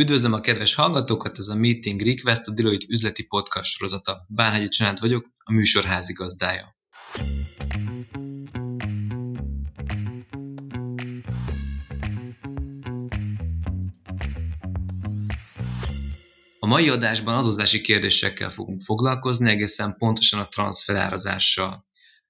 [0.00, 4.26] Üdvözlöm a kedves hallgatókat, ez a Meeting Request, a Deloitte üzleti podcast sorozata.
[4.28, 6.76] Bánhegyi Csanád vagyok, a műsor házigazdája.
[16.58, 21.86] A mai adásban adózási kérdésekkel fogunk foglalkozni, egészen pontosan a transferárazással.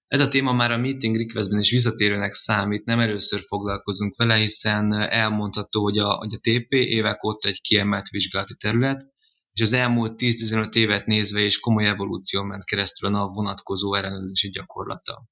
[0.08, 4.92] Ez a téma már a Meeting Requestben is visszatérőnek számít, nem először foglalkozunk vele, hiszen
[4.92, 9.06] elmondható, hogy a, hogy a TP évek óta egy kiemelt vizsgálati terület,
[9.52, 14.48] és az elmúlt 10-15 évet nézve is komoly evolúció ment keresztül a NAV vonatkozó ellenőrzési
[14.48, 15.24] gyakorlata.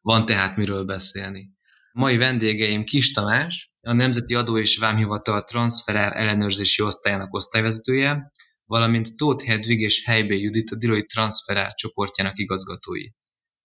[0.00, 1.50] Van tehát miről beszélni.
[1.92, 8.32] Mai vendégeim Kis Tamás, a Nemzeti Adó és Vámhivatal Transferár ellenőrzési osztályának osztályvezetője,
[8.64, 13.06] valamint Tóth Hedvig és Helybé Judit a Deloitte Transferár csoportjának igazgatói.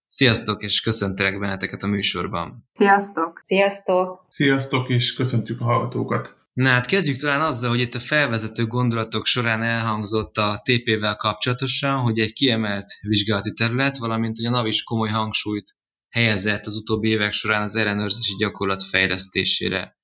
[0.08, 2.68] Sziasztok, és köszöntelek benneteket a műsorban.
[2.72, 3.42] Sziasztok!
[3.44, 4.26] Sziasztok!
[4.28, 6.36] Sziasztok, és köszöntjük a hallgatókat!
[6.52, 12.00] Na hát kezdjük talán azzal, hogy itt a felvezető gondolatok során elhangzott a TP-vel kapcsolatosan,
[12.00, 15.76] hogy egy kiemelt vizsgálati terület, valamint hogy a NAV is komoly hangsúlyt
[16.08, 19.97] helyezett az utóbbi évek során az ellenőrzési gyakorlat fejlesztésére.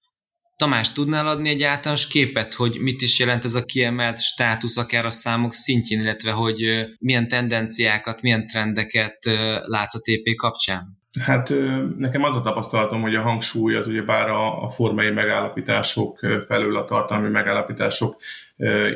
[0.56, 5.04] Tamás, tudnál adni egy általános képet, hogy mit is jelent ez a kiemelt státusz akár
[5.04, 9.18] a számok szintjén, illetve hogy milyen tendenciákat, milyen trendeket
[9.62, 11.02] látsz a TP kapcsán?
[11.20, 11.52] Hát
[11.98, 16.84] nekem az a tapasztalatom, hogy a hangsúly az ugyebár a, a formai megállapítások felől a
[16.84, 18.16] tartalmi megállapítások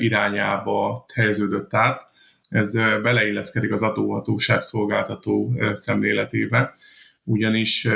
[0.00, 2.06] irányába helyeződött át.
[2.48, 6.74] Ez beleilleszkedik az adóhatóság szolgáltató szemléletébe
[7.28, 7.88] ugyanis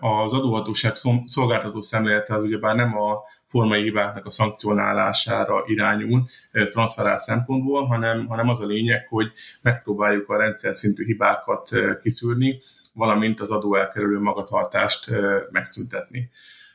[0.00, 0.92] az adóhatóság
[1.24, 6.24] szolgáltató szemlélete az ugyebár nem a formai hibáknak a szankcionálására irányul
[6.70, 11.70] transferál szempontból, hanem, hanem az a lényeg, hogy megpróbáljuk a rendszer szintű hibákat
[12.02, 12.58] kiszűrni,
[12.94, 15.10] valamint az adóelkerülő magatartást
[15.50, 16.30] megszüntetni.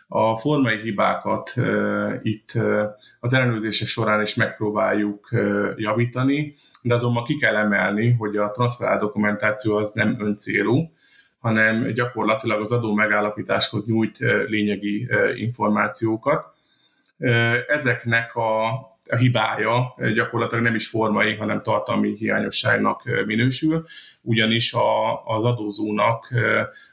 [0.07, 1.53] A formai hibákat
[2.21, 2.51] itt
[3.19, 5.29] az ellenőrzések során is megpróbáljuk
[5.75, 10.91] javítani, de azonban ki kell emelni, hogy a transferál dokumentáció az nem öncélú,
[11.41, 16.45] hanem gyakorlatilag az adó megállapításhoz nyújt lényegi információkat.
[17.67, 18.67] Ezeknek a,
[19.07, 23.85] a hibája gyakorlatilag nem is formai, hanem tartalmi hiányosságnak minősül,
[24.21, 26.33] ugyanis a, az adózónak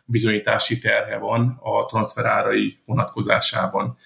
[0.04, 3.96] bizonyítási terhe van a transferárai vonatkozásában.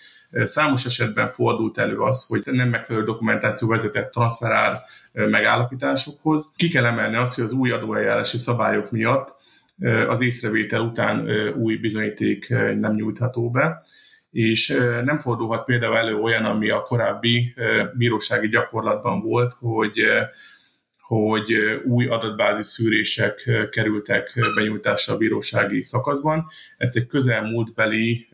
[0.44, 4.80] Számos esetben fordult elő az, hogy nem megfelelő dokumentáció vezetett transferár
[5.12, 6.52] megállapításokhoz.
[6.56, 9.41] Ki kell emelni azt, hogy az új adóeljárási szabályok miatt
[10.08, 13.82] az észrevétel után új bizonyíték nem nyújtható be,
[14.30, 14.68] és
[15.04, 17.54] nem fordulhat például elő olyan, ami a korábbi
[17.96, 20.04] bírósági gyakorlatban volt, hogy
[21.00, 21.52] hogy
[21.84, 26.46] új adatbázis szűrések kerültek benyújtásra a bírósági szakaszban.
[26.76, 28.28] Ezt egy közelmúltbeli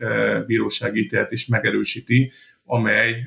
[0.45, 2.31] bírósági ítélet is megerősíti,
[2.65, 3.25] amely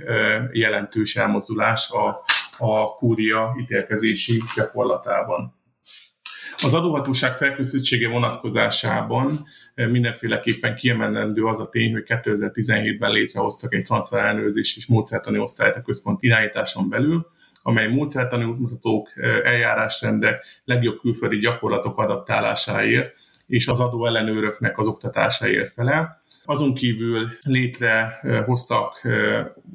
[0.53, 2.25] jelentős elmozdulás a,
[2.65, 5.55] a kúria ítélkezési gyakorlatában.
[6.65, 14.77] Az adóhatóság felkészültsége vonatkozásában eh, mindenféleképpen kiemelendő az a tény, hogy 2017-ben létrehoztak egy transferellenőrzés
[14.77, 17.27] és módszertani osztályt a központ irányításon belül,
[17.63, 25.73] amely módszertani útmutatók, eh, eljárásrendek, legjobb külföldi gyakorlatok adaptálásáért és az adó ellenőröknek az oktatásáért
[25.73, 26.22] felel.
[26.45, 29.09] Azon kívül létrehoztak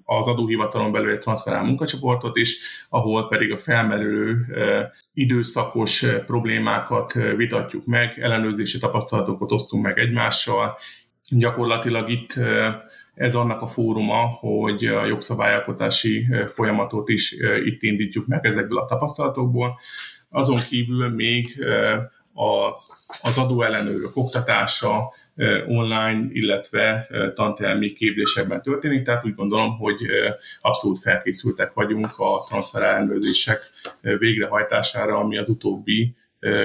[0.03, 4.45] az adóhivatalon belül egy transferál munkacsoportot is, ahol pedig a felmerülő
[5.13, 10.77] időszakos problémákat vitatjuk meg, ellenőrzési tapasztalatokat osztunk meg egymással.
[11.29, 12.33] Gyakorlatilag itt
[13.13, 17.35] ez annak a fóruma, hogy a jogszabályalkotási folyamatot is
[17.65, 19.79] itt indítjuk meg ezekből a tapasztalatokból.
[20.29, 21.65] Azon kívül még
[23.21, 25.13] az adóellenőrök oktatása,
[25.67, 29.95] online, illetve tantermi képzésekben történik, tehát úgy gondolom, hogy
[30.61, 33.59] abszolút felkészültek vagyunk a transfer ellenőrzések
[34.01, 36.15] végrehajtására, ami az utóbbi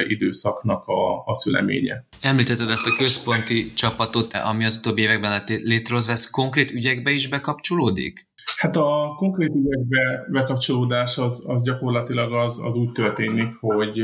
[0.09, 2.05] időszaknak a, a szüleménye.
[2.21, 7.29] Említetted ezt a központi csapatot, ami az utóbbi években lett létrehozva, ez konkrét ügyekbe is
[7.29, 8.31] bekapcsolódik?
[8.57, 14.03] Hát a konkrét ügyekbe bekapcsolódás az, az gyakorlatilag az, az úgy történik, hogy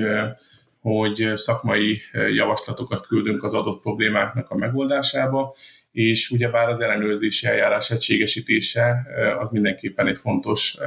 [0.80, 5.54] hogy szakmai javaslatokat küldünk az adott problémáknak a megoldásába,
[5.92, 9.06] és ugyebár az ellenőrzési eljárás egységesítése
[9.38, 10.78] az mindenképpen egy fontos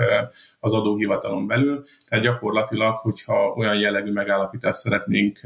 [0.59, 5.39] az adóhivatalon belül, tehát gyakorlatilag, hogyha olyan jellegű megállapítást szeretnénk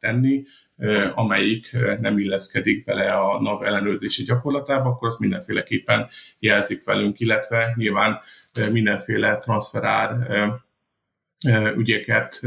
[0.00, 0.44] tenni,
[1.14, 6.08] amelyik nem illeszkedik bele a NAV ellenőrzési gyakorlatába, akkor azt mindenféleképpen
[6.38, 8.20] jelzik velünk, illetve nyilván
[8.72, 10.16] mindenféle transferár
[11.76, 12.40] ügyeket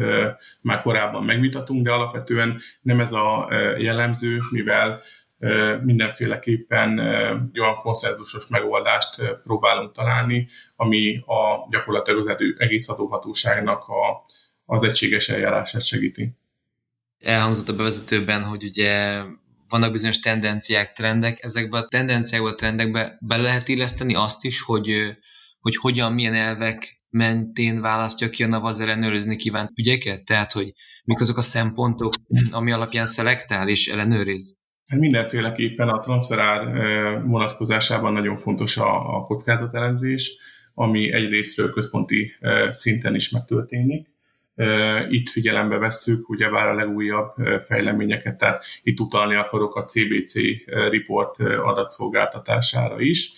[0.62, 3.48] már korábban megvitatunk, de alapvetően nem ez a
[3.78, 5.02] jellemző, mivel
[5.82, 7.00] mindenféleképpen
[7.60, 14.26] olyan konszenzusos megoldást próbálunk találni, ami a gyakorlatilag az egész adóhatóságnak a,
[14.66, 16.32] az egységes eljárását segíti.
[17.20, 19.22] Elhangzott a bevezetőben, hogy ugye
[19.70, 25.18] vannak bizonyos tendenciák, trendek, ezekben a tendenciákban, a trendekbe bele lehet illeszteni azt is, hogy,
[25.60, 30.26] hogy hogyan, milyen elvek mentén választja ki a NAV az ellenőrizni kívánt ügyeket?
[30.26, 30.74] Tehát, hogy
[31.06, 32.14] mik azok a szempontok,
[32.52, 34.58] ami alapján szelektál és ellenőriz?
[34.88, 36.66] Hát mindenféleképpen a transferár
[37.24, 40.38] vonatkozásában nagyon fontos a, a kockázatelemzés,
[40.74, 42.32] ami egyrésztről központi
[42.70, 44.08] szinten is megtörténik.
[45.10, 47.34] Itt figyelembe vesszük ugyebár a legújabb
[47.66, 50.34] fejleményeket, tehát itt utalni akarok a CBC
[50.66, 53.32] report adatszolgáltatására is,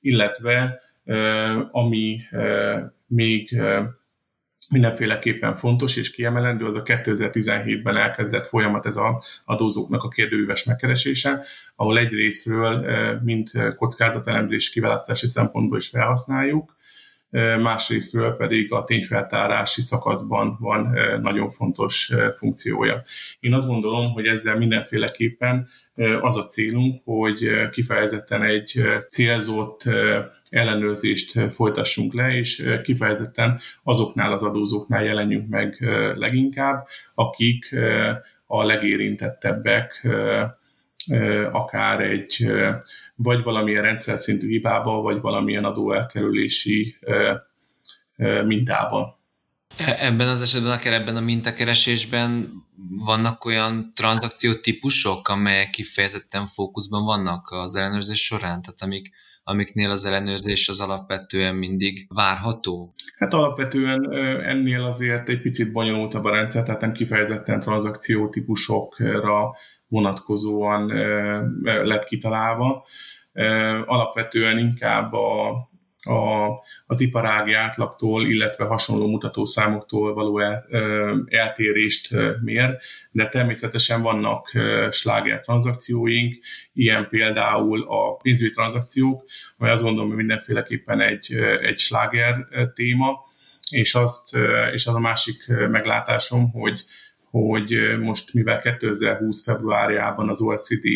[0.00, 0.80] illetve
[1.70, 2.20] ami
[3.06, 3.60] még
[4.70, 11.44] mindenféleképpen fontos és kiemelendő, az a 2017-ben elkezdett folyamat ez a adózóknak a kérdőíves megkeresése,
[11.76, 12.84] ahol egyrésztről
[13.24, 16.76] mind kockázatelemzés kiválasztási szempontból is felhasználjuk,
[17.62, 23.02] másrésztről pedig a tényfeltárási szakaszban van nagyon fontos funkciója.
[23.40, 25.68] Én azt gondolom, hogy ezzel mindenféleképpen
[26.20, 29.82] az a célunk, hogy kifejezetten egy célzott
[30.50, 35.76] ellenőrzést folytassunk le, és kifejezetten azoknál az adózóknál jelenjünk meg
[36.16, 37.74] leginkább, akik
[38.46, 40.06] a legérintettebbek
[41.52, 42.46] akár egy
[43.14, 46.96] vagy valamilyen rendszer szintű hibába, vagy valamilyen adóelkerülési
[48.44, 49.14] mintában.
[49.76, 52.52] E, ebben az esetben, akár ebben a mintakeresésben
[52.88, 59.10] vannak olyan tranzakció típusok, amelyek kifejezetten fókuszban vannak az ellenőrzés során, tehát amik,
[59.44, 62.94] amiknél az ellenőrzés az alapvetően mindig várható?
[63.18, 64.12] Hát alapvetően
[64.42, 69.56] ennél azért egy picit bonyolultabb a rendszer, tehát nem kifejezetten tranzakció típusokra
[69.88, 70.86] vonatkozóan
[71.62, 72.86] lett kitalálva.
[73.86, 75.48] Alapvetően inkább a,
[76.06, 76.48] a,
[76.86, 80.66] az iparági átlagtól, illetve hasonló mutatószámoktól való el,
[81.28, 82.78] eltérést mér,
[83.10, 84.52] de természetesen vannak
[84.90, 86.34] sláger tranzakcióink,
[86.72, 89.24] ilyen például a pénzügyi tranzakciók,
[89.56, 93.24] vagy azt gondolom, hogy mindenféleképpen egy, egy sláger téma,
[93.70, 94.36] és, azt,
[94.72, 96.84] és az a másik meglátásom, hogy
[97.40, 100.86] hogy most mivel 2020 februárjában az OECD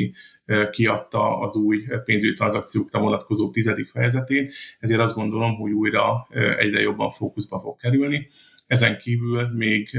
[0.70, 6.26] kiadta az új pénzügyi tranzakciókra vonatkozó tizedik fejezetén, ezért azt gondolom, hogy újra
[6.58, 8.26] egyre jobban fókuszba fog kerülni.
[8.66, 9.98] Ezen kívül még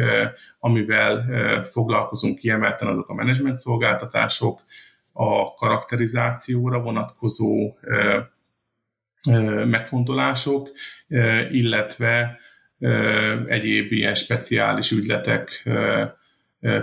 [0.60, 1.26] amivel
[1.64, 4.62] foglalkozunk kiemelten azok a menedzsment szolgáltatások,
[5.12, 7.76] a karakterizációra vonatkozó
[9.66, 10.70] megfontolások,
[11.52, 12.40] illetve
[13.48, 15.70] egyéb ilyen speciális ügyletek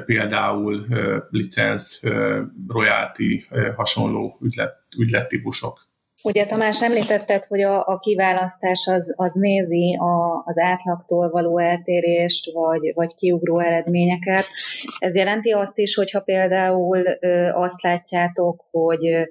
[0.06, 0.86] például
[1.30, 2.02] licensz,
[2.68, 3.46] royalty,
[3.76, 5.86] hasonló ügylet, ügylettípusok.
[6.22, 12.52] Ugye Tamás említetted, hogy a, a kiválasztás az, az nézi a, az átlagtól való eltérést,
[12.52, 14.44] vagy, vagy kiugró eredményeket.
[14.98, 17.02] Ez jelenti azt is, hogyha például
[17.52, 19.28] azt látjátok, hogy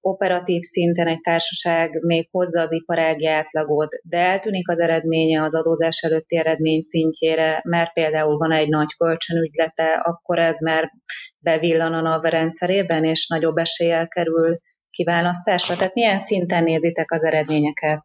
[0.00, 6.02] operatív szinten egy társaság még hozza az iparági átlagot, de eltűnik az eredménye az adózás
[6.02, 10.90] előtti eredmény szintjére, mert például van egy nagy kölcsönügylete, akkor ez már
[11.38, 14.58] bevillan a NAV rendszerében, és nagyobb eséllyel kerül
[14.90, 15.76] kiválasztásra.
[15.76, 18.04] Tehát milyen szinten nézitek az eredményeket?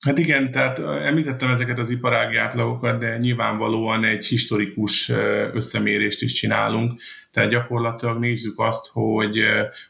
[0.00, 5.08] Hát igen, tehát említettem ezeket az iparági átlagokat, de nyilvánvalóan egy historikus
[5.52, 7.00] összemérést is csinálunk,
[7.32, 9.38] tehát gyakorlatilag nézzük azt, hogy,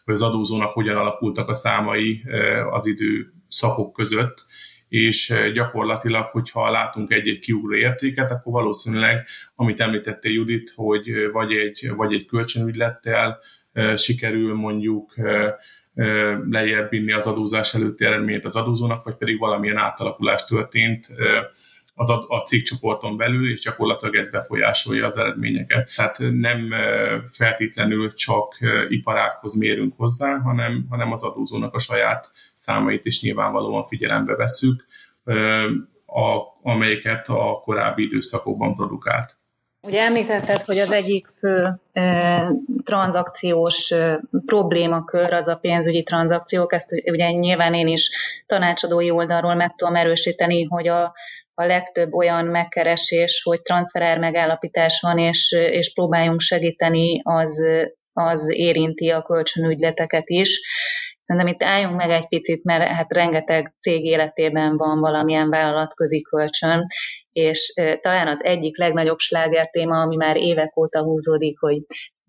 [0.05, 2.23] hogy az adózónak hogyan alakultak a számai
[2.71, 4.47] az idő szakok között,
[4.89, 11.91] és gyakorlatilag, hogyha látunk egy-egy kiugró értéket, akkor valószínűleg, amit említettél Judit, hogy vagy egy,
[11.97, 13.39] vagy egy kölcsönügylettel
[13.97, 15.15] sikerül mondjuk
[16.51, 21.09] lejjebb vinni az adózás előtti eredményt az adózónak, vagy pedig valamilyen átalakulás történt
[21.95, 25.93] az a, a cikkcsoporton belül, és gyakorlatilag ez befolyásolja az eredményeket.
[25.97, 26.75] Tehát nem
[27.33, 34.37] feltétlenül csak iparákhoz mérünk hozzá, hanem, hanem az adózónak a saját számait is nyilvánvalóan figyelembe
[34.37, 34.87] vesszük,
[36.07, 39.40] a, amelyeket a korábbi időszakokban produkált.
[39.83, 42.53] Ugye említetted, hogy az egyik fő e,
[42.85, 48.11] tranzakciós e, problémakör az a pénzügyi tranzakciók, ezt ugye nyilván én is
[48.47, 51.15] tanácsadói oldalról meg tudom erősíteni, hogy a,
[51.55, 57.63] a legtöbb olyan megkeresés, hogy transferár megállapítás van, és, és próbáljunk segíteni, az,
[58.13, 60.61] az érinti a kölcsönügyleteket is.
[61.21, 66.87] Szerintem itt álljunk meg egy picit, mert hát rengeteg cég életében van valamilyen vállalatközi kölcsön,
[67.41, 71.81] és talán az egyik legnagyobb sláger téma, ami már évek óta húzódik, hogy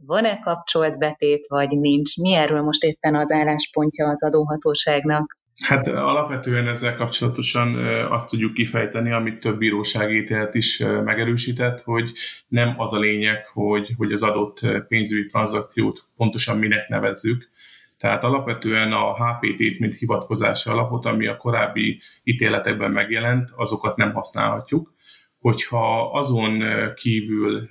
[0.06, 2.18] van-e kapcsolt betét, vagy nincs?
[2.18, 5.40] Mi erről most éppen az álláspontja az adóhatóságnak?
[5.62, 7.76] Hát alapvetően ezzel kapcsolatosan
[8.10, 12.12] azt tudjuk kifejteni, amit több bíróságítélet is megerősített, hogy
[12.48, 17.50] nem az a lényeg, hogy, hogy az adott pénzügyi tranzakciót pontosan minek nevezzük.
[17.98, 24.94] Tehát alapvetően a HPT-t, mint hivatkozási alapot, ami a korábbi ítéletekben megjelent, azokat nem használhatjuk.
[25.42, 26.64] Hogyha azon
[26.96, 27.70] kívül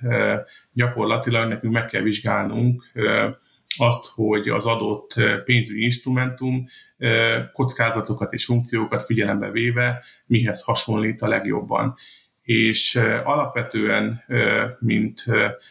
[0.73, 2.91] gyakorlatilag nekünk meg kell vizsgálnunk
[3.77, 5.13] azt, hogy az adott
[5.45, 6.65] pénzügyi instrumentum
[7.53, 11.95] kockázatokat és funkciókat figyelembe véve mihez hasonlít a legjobban.
[12.41, 14.23] És alapvetően,
[14.79, 15.23] mint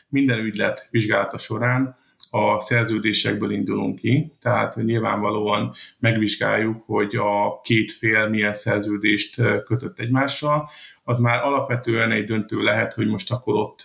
[0.08, 1.94] minden ügylet vizsgálata során,
[2.30, 10.68] a szerződésekből indulunk ki, tehát nyilvánvalóan megvizsgáljuk, hogy a két fél milyen szerződést kötött egymással,
[11.04, 13.82] az már alapvetően egy döntő lehet, hogy most akkor ott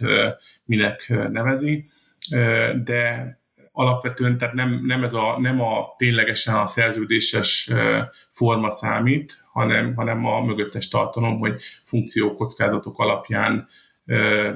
[0.66, 1.86] minek nevezi,
[2.84, 3.38] de
[3.72, 7.72] alapvetően tehát nem, nem, ez a, nem a ténylegesen a szerződéses
[8.32, 13.68] forma számít, hanem, hanem a mögöttes tartalom, hogy funkció kockázatok alapján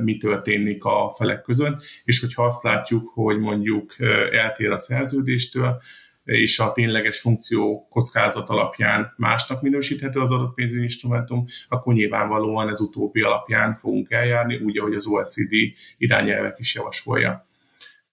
[0.01, 3.95] mi történik a felek között, és hogyha azt látjuk, hogy mondjuk
[4.31, 5.81] eltér a szerződéstől,
[6.23, 12.81] és a tényleges funkció kockázat alapján másnak minősíthető az adott pénzügyi instrumentum, akkor nyilvánvalóan ez
[12.81, 15.53] utóbbi alapján fogunk eljárni, úgy, ahogy az OECD
[15.97, 17.43] irányelvek is javasolja.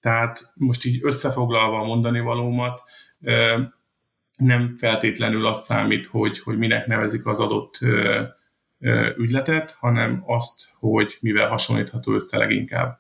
[0.01, 2.83] Tehát most így összefoglalva a mondani valómat,
[4.37, 7.79] nem feltétlenül az számít, hogy, hogy minek nevezik az adott
[9.17, 12.99] ügyletet, hanem azt, hogy mivel hasonlítható össze leginkább.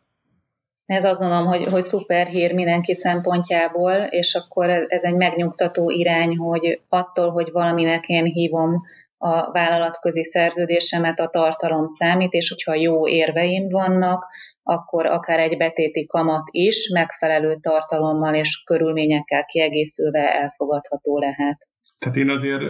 [0.86, 6.36] Ez azt gondolom, hogy, hogy szuper hír mindenki szempontjából, és akkor ez egy megnyugtató irány,
[6.36, 8.82] hogy attól, hogy valaminek én hívom
[9.18, 14.26] a vállalatközi szerződésemet, a tartalom számít, és hogyha jó érveim vannak,
[14.62, 21.68] akkor akár egy betéti kamat is megfelelő tartalommal és körülményekkel kiegészülve elfogadható lehet.
[21.98, 22.62] Tehát én azért,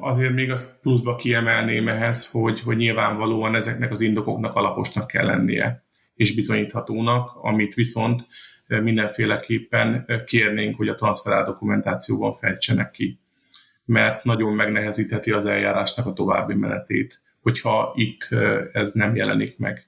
[0.00, 5.84] azért még azt pluszba kiemelném ehhez, hogy, hogy nyilvánvalóan ezeknek az indokoknak alaposnak kell lennie,
[6.14, 8.26] és bizonyíthatónak, amit viszont
[8.66, 13.20] mindenféleképpen kérnénk, hogy a transferál dokumentációban fejtsenek ki,
[13.84, 18.28] mert nagyon megnehezítheti az eljárásnak a további menetét, hogyha itt
[18.72, 19.87] ez nem jelenik meg.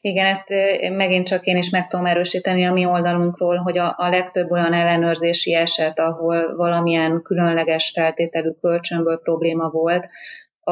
[0.00, 0.48] Igen, ezt
[0.96, 4.72] megint csak én is meg tudom erősíteni a mi oldalunkról, hogy a, a legtöbb olyan
[4.72, 10.08] ellenőrzési eset, ahol valamilyen különleges feltételű kölcsönből probléma volt,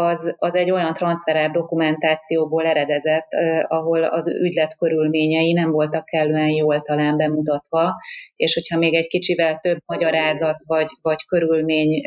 [0.07, 3.26] az, az egy olyan transferár dokumentációból eredezett,
[3.69, 7.95] ahol az ügylet körülményei nem voltak kellően jól talán bemutatva,
[8.37, 12.02] és hogyha még egy kicsivel több magyarázat vagy, vagy körülmény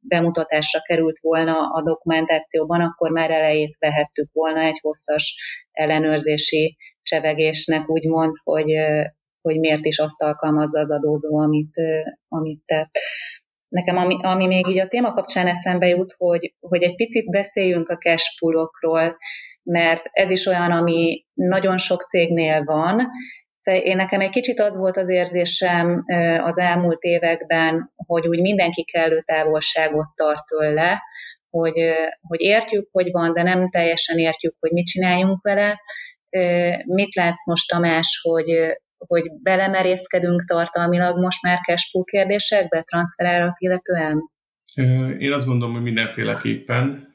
[0.00, 5.36] bemutatásra került volna a dokumentációban, akkor már elejét vehettük volna egy hosszas
[5.72, 8.72] ellenőrzési csevegésnek, úgymond, hogy,
[9.42, 11.74] hogy miért is azt alkalmazza az adózó, amit,
[12.28, 12.98] amit tett.
[13.76, 17.88] Nekem ami, ami még így a téma kapcsán eszembe jut, hogy, hogy egy picit beszéljünk
[17.88, 18.26] a cash
[19.62, 23.08] mert ez is olyan, ami nagyon sok cégnél van.
[23.54, 26.04] Szóval én nekem egy kicsit az volt az érzésem
[26.44, 31.02] az elmúlt években, hogy úgy mindenki kellő távolságot tart tőle,
[31.50, 35.80] hogy, hogy értjük, hogy van, de nem teljesen értjük, hogy mit csináljunk vele.
[36.84, 44.30] Mit látsz most, Tamás, hogy, hogy belemerészkedünk tartalmilag most már cashpool kérdésekbe, transferárat illetően?
[45.18, 47.14] Én azt gondolom, hogy mindenféleképpen.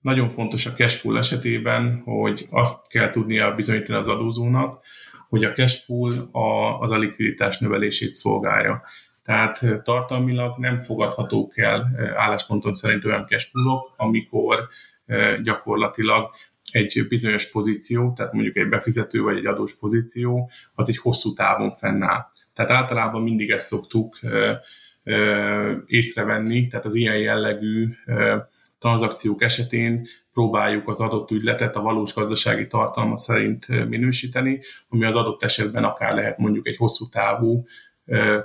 [0.00, 4.84] Nagyon fontos a cashpool esetében, hogy azt kell tudnia bizonyítani az adózónak,
[5.28, 8.82] hogy a cashpool a, az a likviditás növelését szolgálja.
[9.24, 14.68] Tehát tartalmilag nem fogadhatók el állásponton szerint olyan cashpoolok, amikor
[15.42, 16.30] gyakorlatilag
[16.72, 21.70] egy bizonyos pozíció, tehát mondjuk egy befizető vagy egy adós pozíció, az egy hosszú távon
[21.70, 22.26] fennáll.
[22.54, 24.18] Tehát általában mindig ezt szoktuk
[25.86, 27.88] észrevenni, tehát az ilyen jellegű
[28.78, 35.42] tranzakciók esetén próbáljuk az adott ügyletet a valós gazdasági tartalma szerint minősíteni, ami az adott
[35.42, 37.66] esetben akár lehet mondjuk egy hosszú távú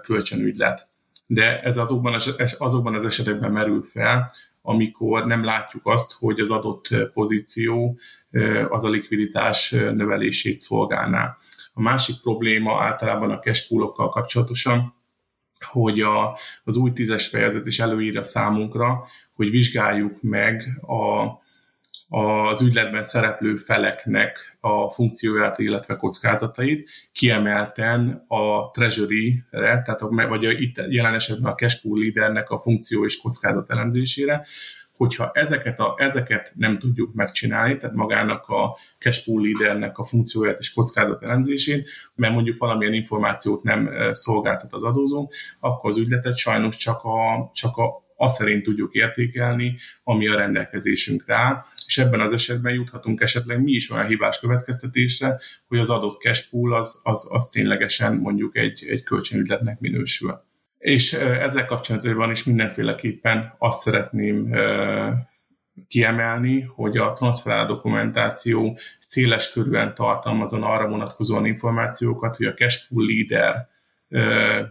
[0.02, 0.88] kölcsönügylet.
[1.26, 6.52] De ez azokban az, azokban az esetekben merül fel, amikor nem látjuk azt, hogy az
[6.52, 8.00] adott pozíció
[8.70, 11.36] az a likviditás növelését szolgálná.
[11.74, 14.94] A másik probléma általában a cash poolokkal kapcsolatosan,
[15.60, 21.26] hogy a, az új tízes fejezet is előírja számunkra, hogy vizsgáljuk meg a,
[22.14, 30.52] az ügyletben szereplő feleknek a funkcióját, illetve kockázatait, kiemelten a treasury-re, tehát a, vagy a,
[30.52, 34.46] itt jelen esetben a cash pool leadernek a funkció és kockázat elemzésére,
[34.96, 40.60] hogyha ezeket, a, ezeket nem tudjuk megcsinálni, tehát magának a cash pool leadernek a funkcióját
[40.60, 46.76] és kockázat elemzését, mert mondjuk valamilyen információt nem szolgáltat az adózó, akkor az ügyletet sajnos
[46.76, 52.34] csak a, csak a azt szerint tudjuk értékelni, ami a rendelkezésünk rá, és ebben az
[52.34, 57.28] esetben juthatunk esetleg mi is olyan hibás következtetésre, hogy az adott cash pool az, az,
[57.32, 60.44] az ténylegesen mondjuk egy, egy kölcsönügyletnek minősül.
[60.78, 64.56] És ezzel kapcsolatban is mindenféleképpen azt szeretném
[65.88, 73.06] kiemelni, hogy a transferál dokumentáció széles körűen tartalmazon arra vonatkozóan információkat, hogy a cash pool
[73.06, 73.70] leader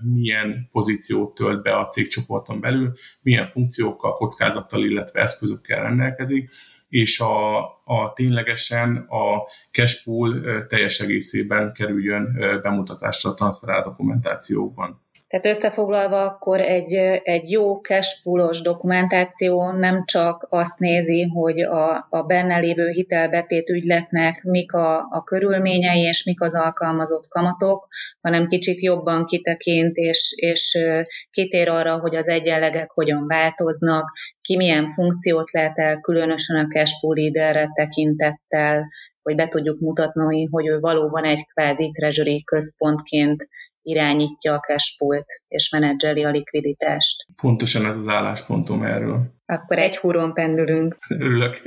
[0.01, 2.93] milyen pozíciót tölt be a cégcsoporton belül,
[3.23, 6.51] milyen funkciókkal, kockázattal, illetve eszközökkel rendelkezik,
[6.89, 15.01] és a, a ténylegesen a cash pool teljes egészében kerüljön bemutatásra a transferál dokumentációban.
[15.31, 22.23] Tehát összefoglalva akkor egy, egy jó cashpoolos dokumentáció nem csak azt nézi, hogy a, a
[22.23, 27.89] benne lévő hitelbetét ügyletnek mik a, a körülményei és mik az alkalmazott kamatok,
[28.21, 30.79] hanem kicsit jobban kitekint és, és
[31.31, 37.15] kitér arra, hogy az egyenlegek hogyan változnak, ki milyen funkciót lehet el, különösen a cashpool
[37.17, 38.89] leaderre tekintettel,
[39.23, 43.49] hogy be tudjuk mutatni, hogy ő valóban egy kvázi treasury központként
[43.83, 47.27] irányítja a cashpult és menedzseli a likviditást.
[47.41, 49.35] Pontosan ez az álláspontom erről.
[49.47, 50.97] Akkor egy húron pendülünk.
[51.09, 51.63] Örülök.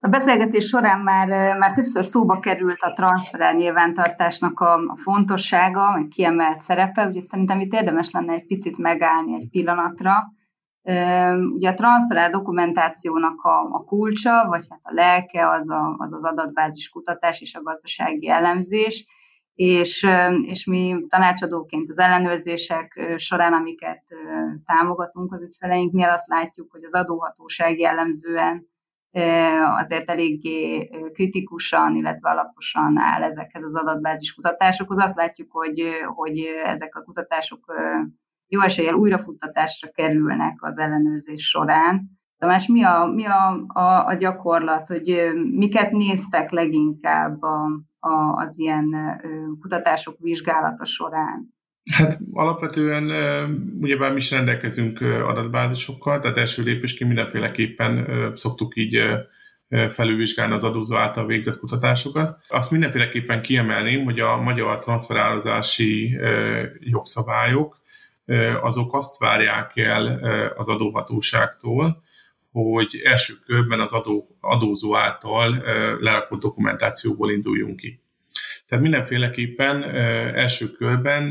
[0.00, 6.08] A beszélgetés során már, már többször szóba került a transfer nyilvántartásnak a, a fontossága, meg
[6.08, 10.12] kiemelt szerepe, úgyhogy szerintem itt érdemes lenne egy picit megállni egy pillanatra.
[11.54, 16.24] Ugye a transfer dokumentációnak a, a kulcsa, vagy hát a lelke az, a, az az
[16.24, 19.06] adatbázis kutatás és a gazdasági elemzés,
[19.58, 20.08] és,
[20.42, 24.02] és mi tanácsadóként az ellenőrzések során, amiket
[24.64, 28.68] támogatunk az ügyfeleinknél, azt látjuk, hogy az adóhatóság jellemzően
[29.76, 34.98] azért eléggé kritikusan, illetve alaposan áll ezekhez az adatbázis kutatásokhoz.
[34.98, 35.82] Azt látjuk, hogy,
[36.14, 37.74] hogy ezek a kutatások
[38.46, 42.17] jó eséllyel újrafuttatásra kerülnek az ellenőrzés során.
[42.38, 47.64] Tamás, mi a, mi a, a, a gyakorlat, hogy miket néztek leginkább a,
[47.98, 48.96] a, az ilyen
[49.60, 51.56] kutatások vizsgálata során?
[51.90, 53.10] Hát alapvetően
[53.80, 58.98] ugyebár mi is rendelkezünk adatbázisokkal, tehát első lépésként mindenféleképpen szoktuk így
[59.90, 62.38] felülvizsgálni az adózó által végzett kutatásokat.
[62.48, 66.18] Azt mindenféleképpen kiemelném, hogy a magyar transferálozási
[66.78, 67.76] jogszabályok
[68.62, 70.20] azok azt várják el
[70.56, 72.02] az adóhatóságtól,
[72.52, 75.62] hogy első körben az adó, adózó által
[76.00, 78.00] lerakott dokumentációból induljunk ki.
[78.66, 79.82] Tehát mindenféleképpen
[80.34, 81.22] első körben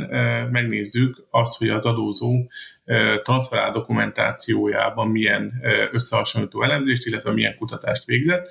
[0.52, 2.50] megnézzük azt, hogy az adózó
[3.24, 5.54] transferál dokumentációjában milyen
[5.92, 8.50] összehasonlító elemzést, illetve milyen kutatást végzett,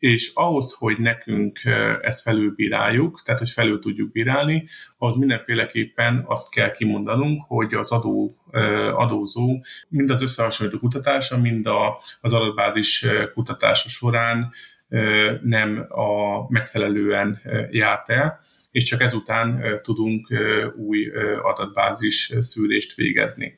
[0.00, 1.60] és ahhoz, hogy nekünk
[2.02, 8.32] ezt felülbíráljuk, tehát hogy felül tudjuk bírálni, az mindenféleképpen azt kell kimondanunk, hogy az adó,
[8.94, 14.52] adózó mind az összehasonlító kutatása, mind a, az adatbázis kutatása során
[15.42, 20.28] nem a megfelelően járt el, és csak ezután tudunk
[20.76, 21.10] új
[21.42, 23.56] adatbázis szűrést végezni.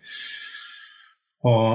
[1.44, 1.72] A,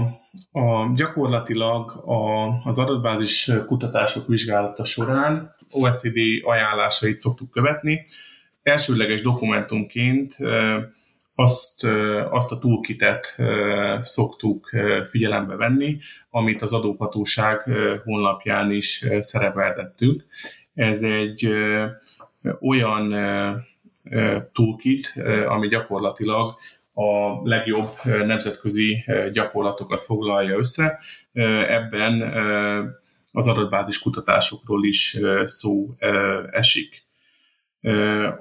[0.60, 8.06] a, gyakorlatilag a, az adatbázis kutatások vizsgálata során OECD ajánlásait szoktuk követni.
[8.64, 10.38] Elsőleges dokumentumként
[11.36, 11.84] azt,
[12.30, 13.36] azt a toolkitet
[14.02, 14.70] szoktuk
[15.10, 15.98] figyelembe venni,
[16.30, 17.70] amit az adóhatóság
[18.04, 20.26] honlapján is szerepeltettünk.
[20.74, 21.50] Ez egy
[22.60, 23.16] olyan
[24.54, 25.14] toolkit,
[25.48, 26.56] ami gyakorlatilag
[27.00, 31.00] a legjobb nemzetközi gyakorlatokat foglalja össze.
[31.68, 32.22] Ebben
[33.32, 35.96] az adatbázis kutatásokról is szó
[36.52, 37.06] esik.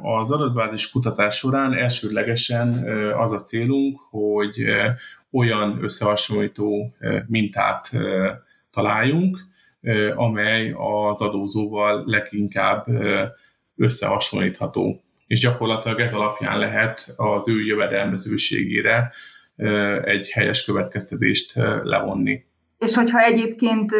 [0.02, 2.68] Az adatbázis kutatás során elsődlegesen
[3.16, 4.56] az a célunk, hogy
[5.30, 7.90] olyan összehasonlító mintát
[8.70, 9.38] találjunk,
[10.14, 12.86] amely az adózóval leginkább
[13.76, 15.00] összehasonlítható.
[15.26, 19.12] És gyakorlatilag ez alapján lehet az ő jövedelmezőségére
[20.04, 22.44] egy helyes következtetést levonni.
[22.78, 23.92] És hogyha egyébként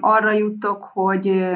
[0.00, 1.46] arra jutok, hogy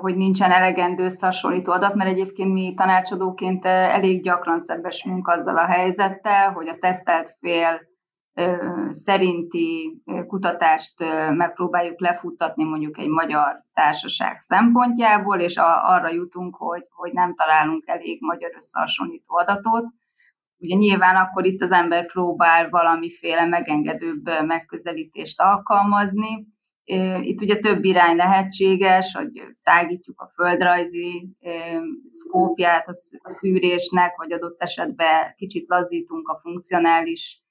[0.00, 6.52] hogy nincsen elegendő összehasonlító adat, mert egyébként mi tanácsadóként elég gyakran szembesülünk azzal a helyzettel,
[6.52, 7.80] hogy a tesztelt fél
[8.88, 10.94] szerinti kutatást
[11.30, 18.20] megpróbáljuk lefuttatni mondjuk egy magyar társaság szempontjából, és arra jutunk, hogy, hogy nem találunk elég
[18.20, 19.84] magyar összehasonlító adatot,
[20.58, 26.44] ugye nyilván akkor itt az ember próbál valamiféle megengedőbb megközelítést alkalmazni.
[27.20, 31.36] Itt ugye több irány lehetséges, hogy tágítjuk a földrajzi
[32.08, 32.88] szkópját
[33.22, 37.42] a szűrésnek, vagy adott esetben kicsit lazítunk a funkcionális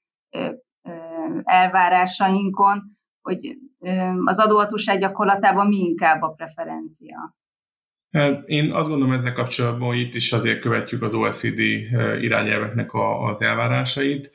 [1.42, 3.56] elvárásainkon, hogy
[4.24, 7.36] az adóhatóság gyakorlatában mi inkább a preferencia.
[8.10, 11.58] Hát én azt gondolom ezzel kapcsolatban, hogy itt is azért követjük az OECD
[12.20, 12.90] irányelveknek
[13.28, 14.30] az elvárásait,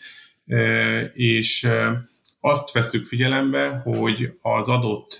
[1.13, 1.69] és
[2.39, 5.19] azt veszük figyelembe, hogy az adott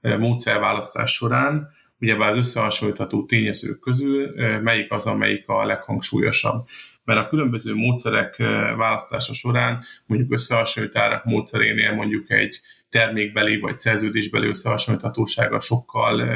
[0.00, 1.68] módszerválasztás során
[2.00, 6.66] ugyebár az összehasonlítható tényezők közül melyik az, amelyik a leghangsúlyosabb.
[7.04, 8.36] Mert a különböző módszerek
[8.76, 16.28] választása során, mondjuk összehasonlítárak módszerénél mondjuk egy termékbeli vagy szerződésbeli összehasonlíthatósága sokkal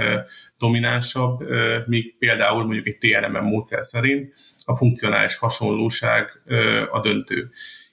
[0.59, 1.41] dominánsabb,
[1.87, 4.33] míg például mondjuk egy TRM módszer szerint
[4.67, 6.43] a funkcionális hasonlóság
[6.91, 7.51] a döntő.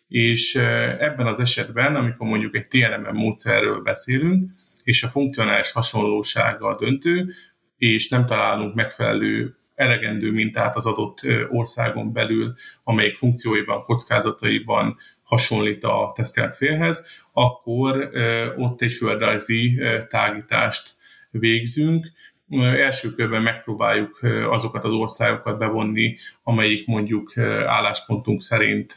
[0.07, 0.55] És
[0.99, 4.51] ebben az esetben, amikor mondjuk egy TRM módszerről beszélünk,
[4.83, 7.33] és a funkcionális hasonlósága a döntő,
[7.77, 16.11] és nem találunk megfelelő elegendő mintát az adott országon belül, amelyik funkcióiban, kockázataiban hasonlít a
[16.15, 18.09] tesztelt félhez, akkor
[18.57, 20.89] ott egy földrajzi tágítást
[21.31, 22.11] végzünk.
[22.59, 28.93] Első körben megpróbáljuk azokat az országokat bevonni, amelyik mondjuk álláspontunk szerint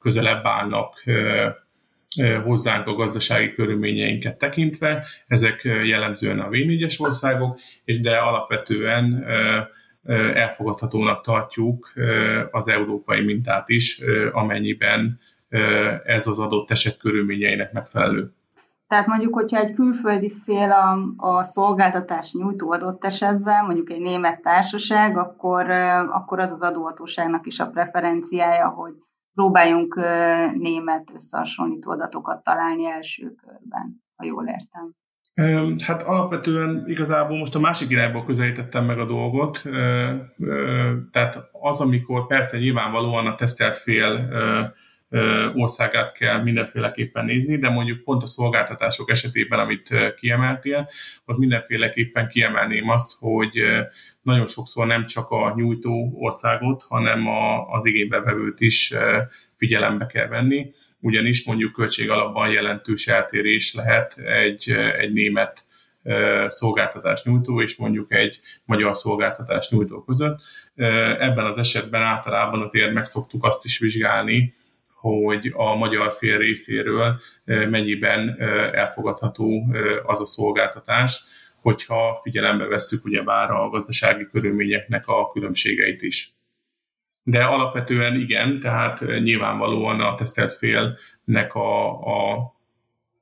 [0.00, 1.04] közelebb állnak
[2.44, 5.06] hozzánk a gazdasági körülményeinket tekintve.
[5.26, 9.24] Ezek jellemzően a V4-es országok, de alapvetően
[10.34, 11.92] elfogadhatónak tartjuk
[12.50, 15.18] az európai mintát is, amennyiben
[16.04, 18.32] ez az adott eset körülményeinek megfelelő.
[18.90, 24.40] Tehát mondjuk, hogyha egy külföldi fél a, a szolgáltatás nyújtó adott esetben, mondjuk egy német
[24.40, 25.70] társaság, akkor,
[26.10, 28.94] akkor az az adóhatóságnak is a preferenciája, hogy
[29.34, 29.94] próbáljunk
[30.52, 34.94] német összehasonlító adatokat találni első körben, ha jól értem.
[35.78, 39.62] Hát alapvetően igazából most a másik irányból közelítettem meg a dolgot,
[41.12, 44.28] tehát az, amikor persze nyilvánvalóan a tesztelt fél
[45.54, 50.88] országát kell mindenféleképpen nézni, de mondjuk pont a szolgáltatások esetében, amit kiemeltél,
[51.24, 53.60] ott mindenféleképpen kiemelném azt, hogy
[54.22, 57.26] nagyon sokszor nem csak a nyújtó országot, hanem
[57.70, 58.94] az igénybevevőt is
[59.60, 60.70] figyelembe kell venni,
[61.00, 65.64] ugyanis mondjuk költség alapban jelentős eltérés lehet egy, egy német
[66.48, 70.40] szolgáltatás nyújtó és mondjuk egy magyar szolgáltatás nyújtó között.
[71.18, 74.52] Ebben az esetben általában azért meg szoktuk azt is vizsgálni,
[74.94, 78.40] hogy a magyar fél részéről mennyiben
[78.72, 79.74] elfogadható
[80.06, 81.22] az a szolgáltatás,
[81.62, 86.30] hogyha figyelembe vesszük ugyebár a gazdasági körülményeknek a különbségeit is.
[87.22, 92.54] De alapvetően igen, tehát nyilvánvalóan a tesztelt félnek a, a,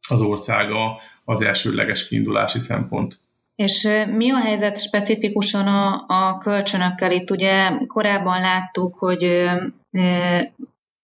[0.09, 3.21] az országa az elsődleges kiindulási szempont.
[3.55, 7.13] És mi a helyzet specifikusan a, a kölcsönökkel?
[7.13, 9.49] Itt ugye korábban láttuk, hogy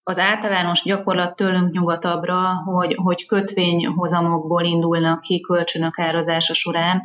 [0.07, 7.01] az általános gyakorlat tőlünk nyugatabbra, hogy, hogy kötvényhozamokból indulnak ki kölcsönök árazása során,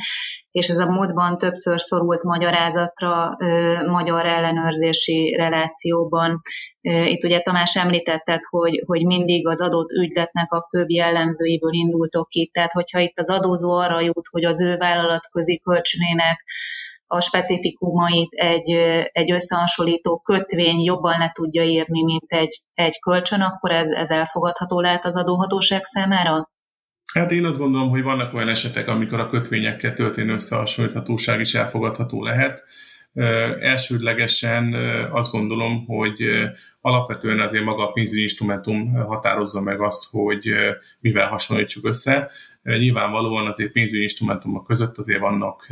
[0.52, 3.38] és ez a módban többször szorult magyarázatra
[3.86, 6.42] magyar ellenőrzési relációban.
[6.82, 12.50] Itt ugye Tamás említetted, hogy, hogy mindig az adott ügyletnek a főbb jellemzőiből indultok ki,
[12.54, 16.44] tehát hogyha itt az adózó arra jut, hogy az ő vállalatközi kölcsönének
[17.12, 18.70] a specifikumait egy,
[19.12, 24.80] egy összehasonlító kötvény jobban le tudja írni, mint egy, egy kölcsön, akkor ez, ez elfogadható
[24.80, 26.50] lehet az adóhatóság számára?
[27.14, 32.24] Hát én azt gondolom, hogy vannak olyan esetek, amikor a kötvényekkel történő összehasonlíthatóság is elfogadható
[32.24, 32.64] lehet.
[33.60, 34.74] Elsődlegesen
[35.12, 36.18] azt gondolom, hogy
[36.82, 40.50] alapvetően azért maga a pénzügyi instrumentum határozza meg azt, hogy
[41.00, 42.32] mivel hasonlítsuk össze.
[42.78, 45.68] Nyilvánvalóan azért pénzügyi instrumentumok között azért vannak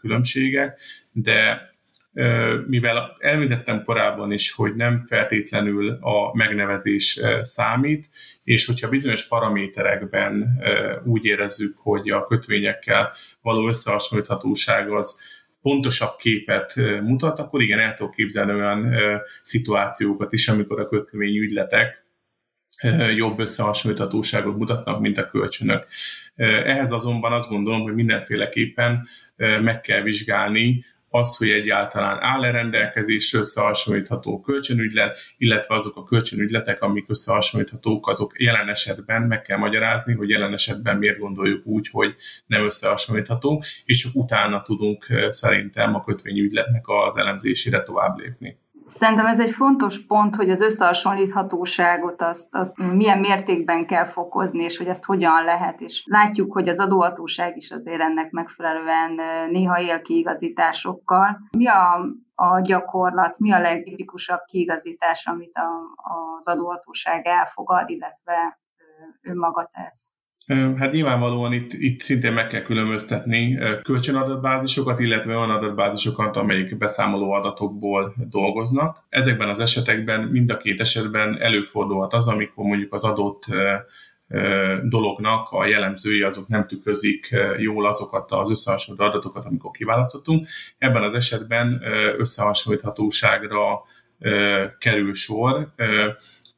[0.00, 0.80] különbségek,
[1.12, 1.70] de
[2.66, 8.08] mivel elmítettem korábban is, hogy nem feltétlenül a megnevezés számít,
[8.44, 10.62] és hogyha bizonyos paraméterekben
[11.04, 13.12] úgy érezzük, hogy a kötvényekkel
[13.42, 15.22] való összehasonlíthatóság az
[15.62, 18.94] pontosabb képet mutat, akkor igen, el tudok képzelni olyan
[19.42, 22.01] szituációkat is, amikor a kötvényügyletek
[23.16, 25.86] jobb összehasonlíthatóságot mutatnak, mint a kölcsönök.
[26.36, 34.40] Ehhez azonban azt gondolom, hogy mindenféleképpen meg kell vizsgálni az, hogy egyáltalán áll-e rendelkezésre összehasonlítható
[34.40, 40.52] kölcsönügylet, illetve azok a kölcsönügyletek, amik összehasonlíthatók, azok jelen esetben meg kell magyarázni, hogy jelen
[40.52, 42.14] esetben miért gondoljuk úgy, hogy
[42.46, 48.58] nem összehasonlítható, és csak utána tudunk szerintem a kötvényügyletnek az elemzésére tovább lépni.
[48.84, 54.76] Szerintem ez egy fontos pont, hogy az összehasonlíthatóságot azt, azt milyen mértékben kell fokozni, és
[54.76, 55.80] hogy ezt hogyan lehet.
[55.80, 59.14] És látjuk, hogy az adóhatóság is azért ennek megfelelően
[59.50, 61.38] néha él kiigazításokkal.
[61.56, 65.68] Mi a, a gyakorlat, mi a legtipikusabb kiigazítás, amit a,
[66.36, 68.60] az adóhatóság elfogad, illetve
[69.22, 70.14] önmaga tesz?
[70.78, 78.14] Hát nyilvánvalóan itt, itt szintén meg kell különböztetni kölcsönadatbázisokat, illetve olyan adatbázisokat, amelyik beszámoló adatokból
[78.30, 79.04] dolgoznak.
[79.08, 83.44] Ezekben az esetekben mind a két esetben előfordulhat az, amikor mondjuk az adott
[84.82, 90.48] dolognak a jellemzői azok nem tükrözik jól azokat az összehasonlító adatokat, amikor kiválasztottunk.
[90.78, 91.82] Ebben az esetben
[92.18, 93.82] összehasonlíthatóságra
[94.78, 95.68] kerül sor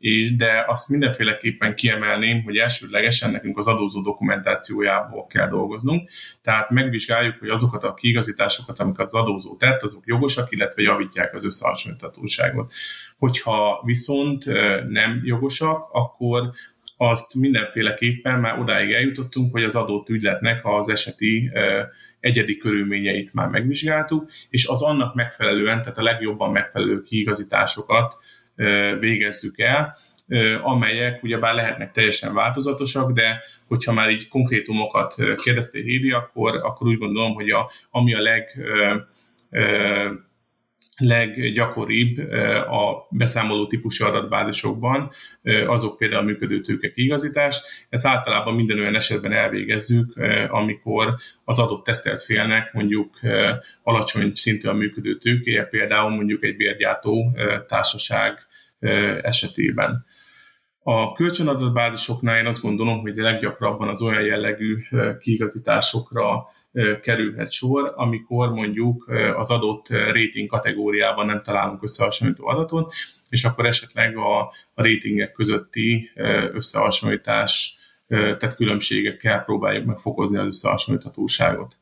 [0.05, 6.11] és de azt mindenféleképpen kiemelném, hogy elsődlegesen nekünk az adózó dokumentációjából kell dolgoznunk,
[6.43, 11.45] tehát megvizsgáljuk, hogy azokat a kiigazításokat, amiket az adózó tett, azok jogosak, illetve javítják az
[11.45, 12.73] összehasonlíthatóságot.
[13.19, 14.45] Hogyha viszont
[14.88, 16.51] nem jogosak, akkor
[16.97, 21.51] azt mindenféleképpen már odáig eljutottunk, hogy az adott ügyletnek az eseti
[22.21, 28.17] egyedi körülményeit már megvizsgáltuk, és az annak megfelelően, tehát a legjobban megfelelő kiigazításokat
[28.99, 29.97] végezzük el,
[30.62, 36.99] amelyek ugyebár lehetnek teljesen változatosak, de hogyha már így konkrétumokat kérdeztél Hédi, akkor, akkor úgy
[36.99, 38.59] gondolom, hogy a, ami a leg
[40.96, 42.18] leggyakoribb
[42.68, 45.11] a beszámoló típusú adatbázisokban,
[45.66, 47.62] azok például a működő tőke kiigazítás.
[47.88, 50.16] Ez általában minden olyan esetben elvégezzük,
[50.48, 53.20] amikor az adott tesztelt félnek mondjuk
[53.83, 57.37] alacsony szintű a működő tőkéje, például mondjuk egy bérgyártó
[57.68, 58.38] társaság
[59.22, 60.04] esetében.
[60.87, 64.76] A kölcsönadatbázisoknál én azt gondolom, hogy leggyakrabban az olyan jellegű
[65.20, 66.52] kiigazításokra
[67.03, 72.95] kerülhet sor, amikor mondjuk az adott rating kategóriában nem találunk összehasonlító adatot,
[73.29, 74.41] és akkor esetleg a,
[74.75, 76.11] a ratingek közötti
[76.53, 81.77] összehasonlítás, tehát különbségekkel próbáljuk megfokozni az összehasonlíthatóságot.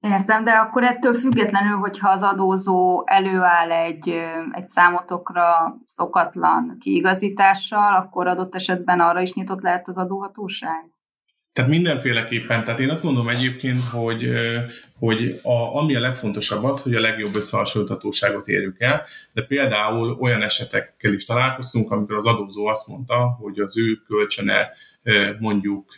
[0.00, 4.08] Értem, de akkor ettől függetlenül, hogyha az adózó előáll egy,
[4.50, 5.44] egy számotokra
[5.86, 10.90] szokatlan kiigazítással, akkor adott esetben arra is nyitott lehet az adóhatóság?
[11.52, 14.30] Tehát mindenféleképpen, tehát én azt mondom egyébként, hogy,
[14.98, 20.42] hogy a, ami a legfontosabb az, hogy a legjobb összehasonlíthatóságot érjük el, de például olyan
[20.42, 24.70] esetekkel is találkoztunk, amikor az adózó azt mondta, hogy az ő kölcsöne
[25.38, 25.94] mondjuk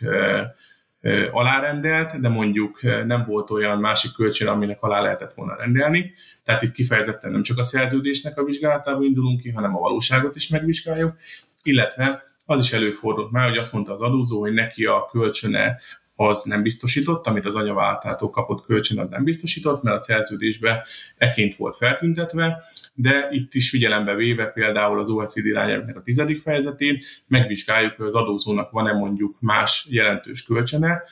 [1.31, 6.13] alárendelt, de mondjuk nem volt olyan másik kölcsön, aminek alá lehetett volna rendelni.
[6.43, 10.47] Tehát itt kifejezetten nem csak a szerződésnek a vizsgálatába indulunk ki, hanem a valóságot is
[10.47, 11.17] megvizsgáljuk,
[11.63, 15.77] illetve az is előfordult már, hogy azt mondta az adózó, hogy neki a kölcsöne
[16.15, 20.85] az nem biztosított, amit az anyaváltától kapott kölcsön az nem biztosított, mert a szerződésbe
[21.17, 26.99] eként volt feltüntetve, de itt is figyelembe véve például az OECD irányelvnek a tizedik fejezetén
[27.27, 31.03] megvizsgáljuk, hogy az adózónak van-e mondjuk más jelentős kölcsöne,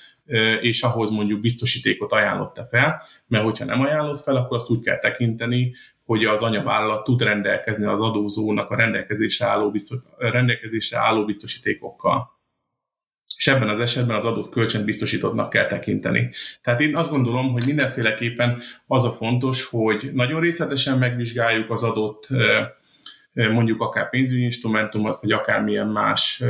[0.61, 4.99] és ahhoz mondjuk biztosítékot ajánlott-e fel, mert hogyha nem ajánlott fel, akkor azt úgy kell
[4.99, 5.73] tekinteni,
[6.05, 12.31] hogy az anyavállalat tud rendelkezni az adózónak a rendelkezésre álló, biztos, rendelkezésre álló biztosítékokkal.
[13.37, 16.31] És ebben az esetben az adott kölcsön biztosítottnak kell tekinteni.
[16.61, 22.27] Tehát én azt gondolom, hogy mindenféleképpen az a fontos, hogy nagyon részletesen megvizsgáljuk az adott
[23.33, 26.43] mondjuk akár pénzügyi instrumentumot, vagy akármilyen más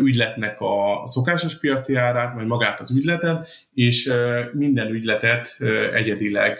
[0.00, 4.12] ügyletnek a szokásos piaci árát, vagy magát az ügyletet, és
[4.52, 5.56] minden ügyletet
[5.94, 6.58] egyedileg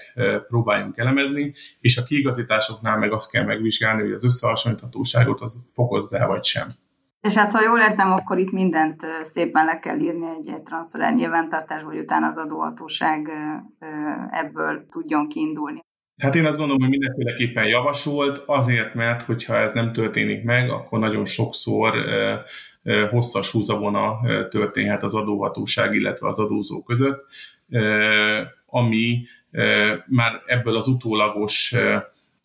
[0.48, 6.44] próbáljunk elemezni, és a kiigazításoknál meg azt kell megvizsgálni, hogy az összehasonlíthatóságot az fokozza vagy
[6.44, 6.68] sem.
[7.20, 11.14] És hát ha jól értem, akkor itt mindent szépen le kell írni egy, egy transfer
[11.14, 13.28] nyilvántartás, hogy utána az adóhatóság
[14.30, 15.80] ebből tudjon kiindulni.
[16.16, 20.98] Hát én azt gondolom, hogy mindenféleképpen javasolt, azért, mert hogyha ez nem történik meg, akkor
[20.98, 21.94] nagyon sokszor
[23.10, 24.20] hosszas húzavona
[24.50, 27.26] történhet az adóhatóság, illetve az adózó között,
[28.66, 29.26] ami
[30.06, 31.74] már ebből az utólagos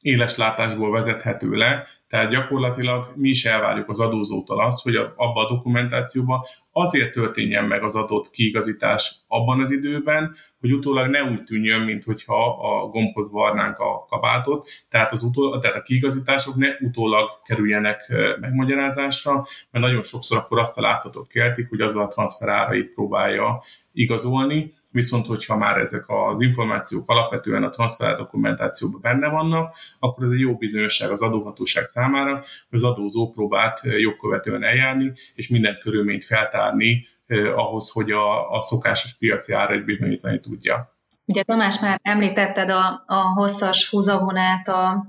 [0.01, 5.49] éles látásból vezethető le, tehát gyakorlatilag mi is elvárjuk az adózótól azt, hogy abban a
[5.49, 6.41] dokumentációban
[6.73, 12.03] azért történjen meg az adott kiigazítás abban az időben, hogy utólag ne úgy tűnjön, mint
[12.25, 19.33] a gombhoz varnánk a kabátot, tehát, az utól, tehát a kiigazítások ne utólag kerüljenek megmagyarázásra,
[19.71, 25.25] mert nagyon sokszor akkor azt a látszatot keltik, hogy azzal a transferárait próbálja igazolni, viszont
[25.25, 30.55] hogyha már ezek az információk alapvetően a transfer dokumentációban benne vannak, akkor ez egy jó
[30.55, 32.33] bizonyosság az adóhatóság számára,
[32.69, 36.62] hogy az adózó próbált jogkövetően eljárni, és minden körülményt feltárni
[37.27, 40.91] eh, ahhoz, hogy a, a szokásos piaci ára bizonyítani tudja.
[41.25, 45.05] Ugye Tamás már említetted a, a hosszas húzavonát a,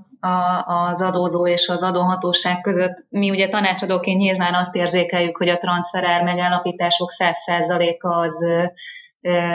[0.65, 3.05] az adózó és az adóhatóság között.
[3.09, 8.45] Mi ugye tanácsadóként nyilván azt érzékeljük, hogy a transferár megállapítások 100%-a az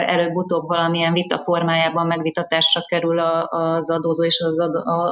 [0.05, 4.59] előbb-utóbb valamilyen vita formájában megvitatásra kerül az adózó és az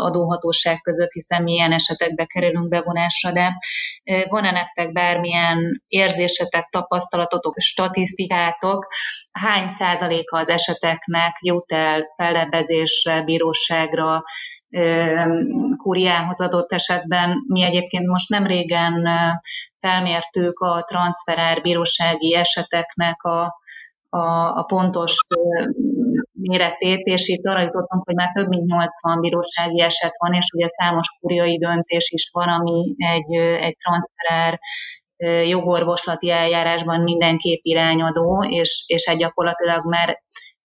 [0.01, 3.53] adóhatóság között, hiszen milyen esetekbe kerülünk bevonásra, de
[4.29, 8.87] van-e nektek bármilyen érzésetek, tapasztalatotok, statisztikátok,
[9.31, 14.23] hány százaléka az eseteknek jut el fellebbezésre, bíróságra,
[15.77, 17.43] kúriához adott esetben.
[17.47, 19.07] Mi egyébként most nem régen
[19.79, 23.57] felmértük a transferár bírósági eseteknek a
[24.09, 25.17] a, a pontos
[26.31, 30.67] méretét, és itt arra jutottunk, hogy már több mint 80 bírósági eset van, és ugye
[30.67, 34.59] számos kuriai döntés is van, ami egy, egy transferár
[35.47, 40.21] jogorvoslati eljárásban mindenképp irányadó, és, és egy gyakorlatilag már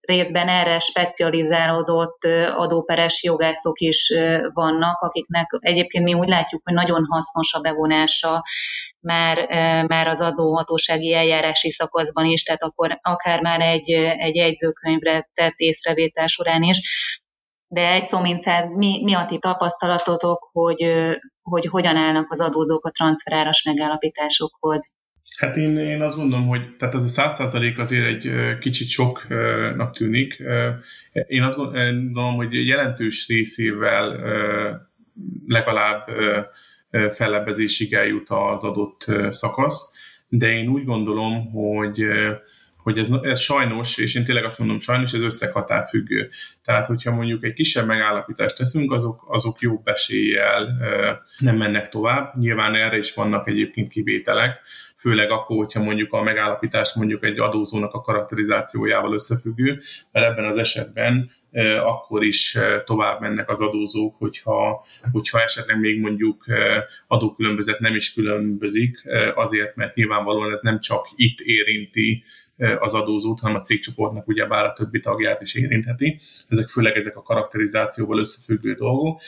[0.06, 2.24] részben erre specializálódott
[2.56, 4.12] adóperes jogászok is
[4.52, 8.42] vannak, akiknek egyébként mi úgy látjuk, hogy nagyon hasznos a bevonása
[9.00, 9.46] már,
[9.86, 16.26] már az adóhatósági eljárási szakaszban is, tehát akkor akár már egy, egy jegyzőkönyvre tett észrevétel
[16.26, 16.80] során is.
[17.66, 20.84] De egy szó mint száz, mi, mi a ti tapasztalatotok, hogy,
[21.42, 24.94] hogy hogyan állnak az adózók a transferáras megállapításokhoz?
[25.36, 29.96] Hát én, én azt gondolom, hogy tehát ez a száz százalék azért egy kicsit soknak
[29.96, 30.42] tűnik.
[31.26, 34.20] Én azt gondolom, hogy jelentős részével
[35.46, 36.08] legalább
[37.12, 39.94] fellebbezésig eljut az adott szakasz,
[40.28, 42.04] de én úgy gondolom, hogy
[42.84, 46.30] hogy ez, ez sajnos, és én tényleg azt mondom sajnos, ez összekatár függő.
[46.64, 50.78] Tehát, hogyha mondjuk egy kisebb megállapítást teszünk, azok, azok jobb eséllyel
[51.38, 52.38] nem mennek tovább.
[52.38, 54.60] Nyilván erre is vannak egyébként kivételek,
[54.96, 59.80] főleg akkor, hogyha mondjuk a megállapítás mondjuk egy adózónak a karakterizációjával összefüggő,
[60.12, 61.30] mert ebben az esetben
[61.82, 66.44] akkor is tovább mennek az adózók, hogyha, hogyha esetleg még mondjuk
[67.06, 69.02] adókülönbözet nem is különbözik,
[69.34, 72.24] azért, mert nyilvánvalóan ez nem csak itt érinti
[72.78, 76.20] az adózót, hanem a cégcsoportnak ugyebár a többi tagját is érintheti.
[76.48, 79.20] Ezek főleg ezek a karakterizációval összefüggő dolgok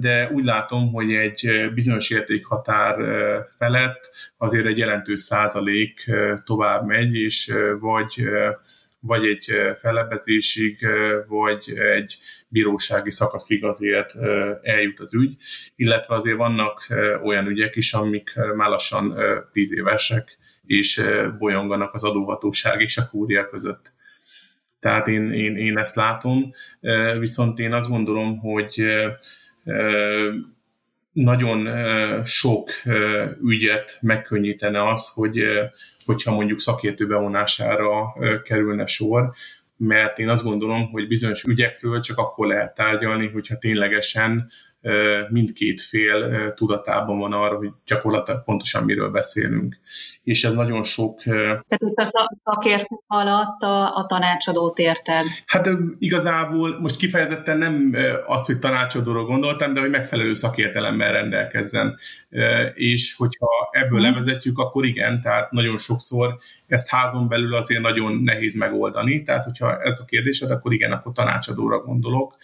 [0.00, 2.96] de úgy látom, hogy egy bizonyos értékhatár
[3.58, 6.10] felett azért egy jelentős százalék
[6.44, 8.24] tovább megy, és vagy
[9.00, 10.86] vagy egy fellebezésig,
[11.26, 14.14] vagy egy bírósági szakaszig azért
[14.62, 15.36] eljut az ügy,
[15.76, 16.86] illetve azért vannak
[17.22, 19.14] olyan ügyek is, amik már lassan
[19.52, 21.02] tíz évesek, és
[21.38, 23.92] bolyonganak az adóhatóság és a kúria között.
[24.80, 26.52] Tehát én, én, én ezt látom,
[27.18, 28.82] viszont én azt gondolom, hogy
[31.12, 31.68] nagyon
[32.24, 32.70] sok
[33.42, 35.42] ügyet megkönnyítene az, hogy
[36.04, 39.32] hogyha mondjuk szakértő bevonására kerülne sor,
[39.76, 44.50] mert én azt gondolom, hogy bizonyos ügyekről csak akkor lehet tárgyalni, hogyha ténylegesen
[45.28, 49.79] mindkét fél tudatában van arra, hogy gyakorlatilag pontosan miről beszélünk.
[50.22, 51.22] És ez nagyon sok...
[51.22, 55.24] Tehát itt a szakértő alatt a, a tanácsadót érted?
[55.46, 61.98] Hát igazából most kifejezetten nem az, hogy tanácsadóra gondoltam, de hogy megfelelő szakértelemmel rendelkezzen.
[62.74, 64.08] És hogyha ebből hmm.
[64.08, 69.82] levezetjük, akkor igen, tehát nagyon sokszor ezt házon belül azért nagyon nehéz megoldani, tehát hogyha
[69.82, 72.36] ez a kérdésed, akkor igen, akkor tanácsadóra gondolok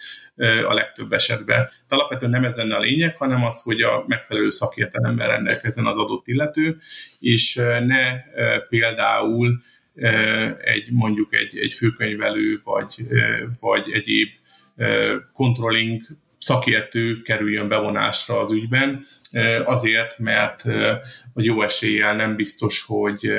[0.67, 1.69] a legtöbb esetben.
[1.87, 5.97] De alapvetően nem ez lenne a lényeg, hanem az, hogy a megfelelő szakértelemmel rendelkezzen az
[5.97, 6.77] adott illető,
[7.19, 7.36] és
[7.85, 8.21] ne
[8.69, 9.61] például
[10.61, 13.07] egy mondjuk egy, egy főkönyvelő, vagy,
[13.59, 14.29] vagy egyéb
[15.33, 16.01] controlling
[16.37, 19.03] szakértő kerüljön bevonásra az ügyben,
[19.65, 20.65] azért, mert
[21.33, 23.31] a jó eséllyel nem biztos, hogy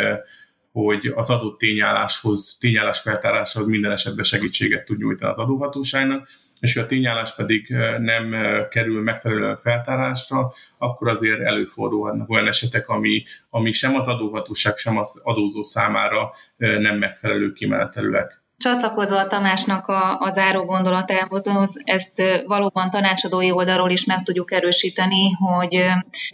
[0.73, 6.29] hogy az adott tényálláshoz, tényállás feltáráshoz minden esetben segítséget tud nyújtani az adóhatóságnak,
[6.61, 7.69] és hogy a tényállás pedig
[7.99, 8.35] nem
[8.71, 15.21] kerül megfelelően feltárásra, akkor azért előfordulhatnak olyan esetek, ami, ami sem az adóhatóság, sem az
[15.23, 18.38] adózó számára nem megfelelő kimenetelőek.
[18.59, 25.31] Csatlakozva a Tamásnak a, a záró gondolatához, ezt valóban tanácsadói oldalról is meg tudjuk erősíteni,
[25.31, 25.85] hogy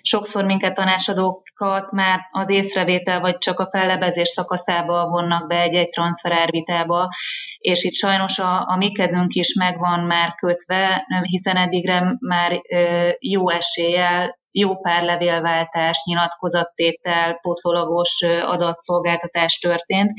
[0.02, 7.08] sokszor minket tanácsadókat már az észrevétel vagy csak a fellebezés szakaszába vonnak be egy-egy transferárvitába,
[7.58, 12.60] és itt sajnos a, a mi kezünk is megvan már kötve, hiszen eddigre már
[13.18, 15.18] jó eséllyel jó pár
[16.04, 20.12] nyilatkozattétel, pótlólagos adatszolgáltatás történt,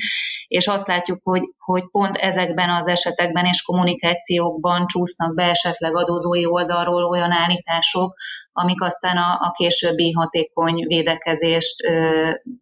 [0.48, 6.46] és azt látjuk, hogy, hogy pont ezekben az esetekben és kommunikációkban csúsznak be esetleg adózói
[6.46, 8.14] oldalról olyan állítások,
[8.52, 11.86] amik aztán a, a későbbi hatékony védekezést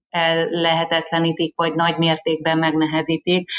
[0.09, 3.49] el lehetetlenítik, vagy nagy mértékben megnehezítik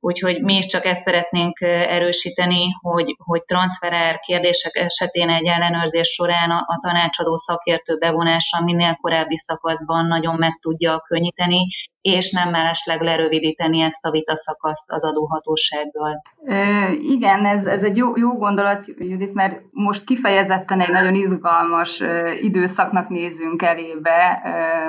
[0.00, 6.50] Úgyhogy mi is csak ezt szeretnénk erősíteni, hogy, hogy transferár kérdések esetén egy ellenőrzés során
[6.50, 11.66] a, a tanácsadó szakértő bevonása minél korábbi szakaszban nagyon meg tudja könnyíteni,
[12.00, 16.22] és nem mellesleg lerövidíteni ezt a vitaszakaszt az adóhatósággal.
[16.44, 22.02] E, igen, ez, ez egy jó, jó gondolat, Judit, mert most kifejezetten egy nagyon izgalmas
[22.40, 24.42] időszaknak nézünk elébe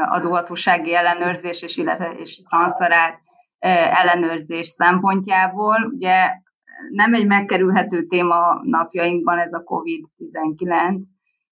[0.09, 3.19] adóhatósági ellenőrzés és, illetve, és transferált
[3.59, 5.91] ellenőrzés szempontjából.
[5.93, 6.31] Ugye
[6.89, 11.01] nem egy megkerülhető téma napjainkban ez a COVID-19,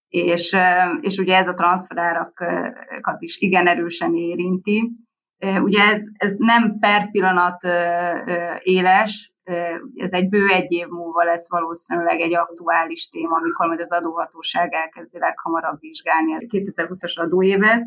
[0.08, 0.58] és,
[1.02, 4.92] és ugye ez a transferárakat is igen erősen érinti.
[5.40, 7.64] Ugye ez, ez nem per pillanat
[8.64, 9.34] éles,
[9.96, 14.74] ez egy bő egy év múlva lesz valószínűleg egy aktuális téma, amikor majd az adóhatóság
[14.74, 17.84] elkezdi leghamarabb vizsgálni a 2020-as adóévet,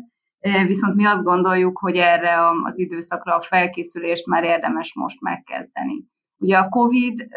[0.65, 6.05] viszont mi azt gondoljuk, hogy erre az időszakra a felkészülést már érdemes most megkezdeni.
[6.37, 7.27] Ugye a COVID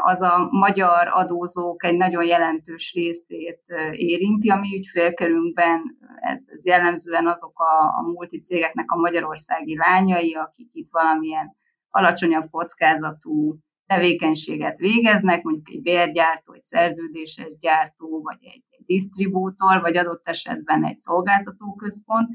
[0.00, 7.26] az a magyar adózók egy nagyon jelentős részét érinti, a mi ügyfélkörünkben ez, ez jellemzően
[7.26, 11.56] azok a, a multicégeknek a magyarországi lányai, akik itt valamilyen
[11.90, 19.96] alacsonyabb kockázatú tevékenységet végeznek, mondjuk egy bérgyártó, egy szerződéses gyártó, vagy egy, egy disztribútor, vagy
[19.96, 22.28] adott esetben egy szolgáltatóközpont,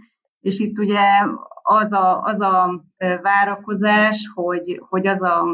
[0.45, 1.01] és itt ugye
[1.63, 2.83] az a, az a
[3.21, 5.45] várakozás, hogy, hogy az a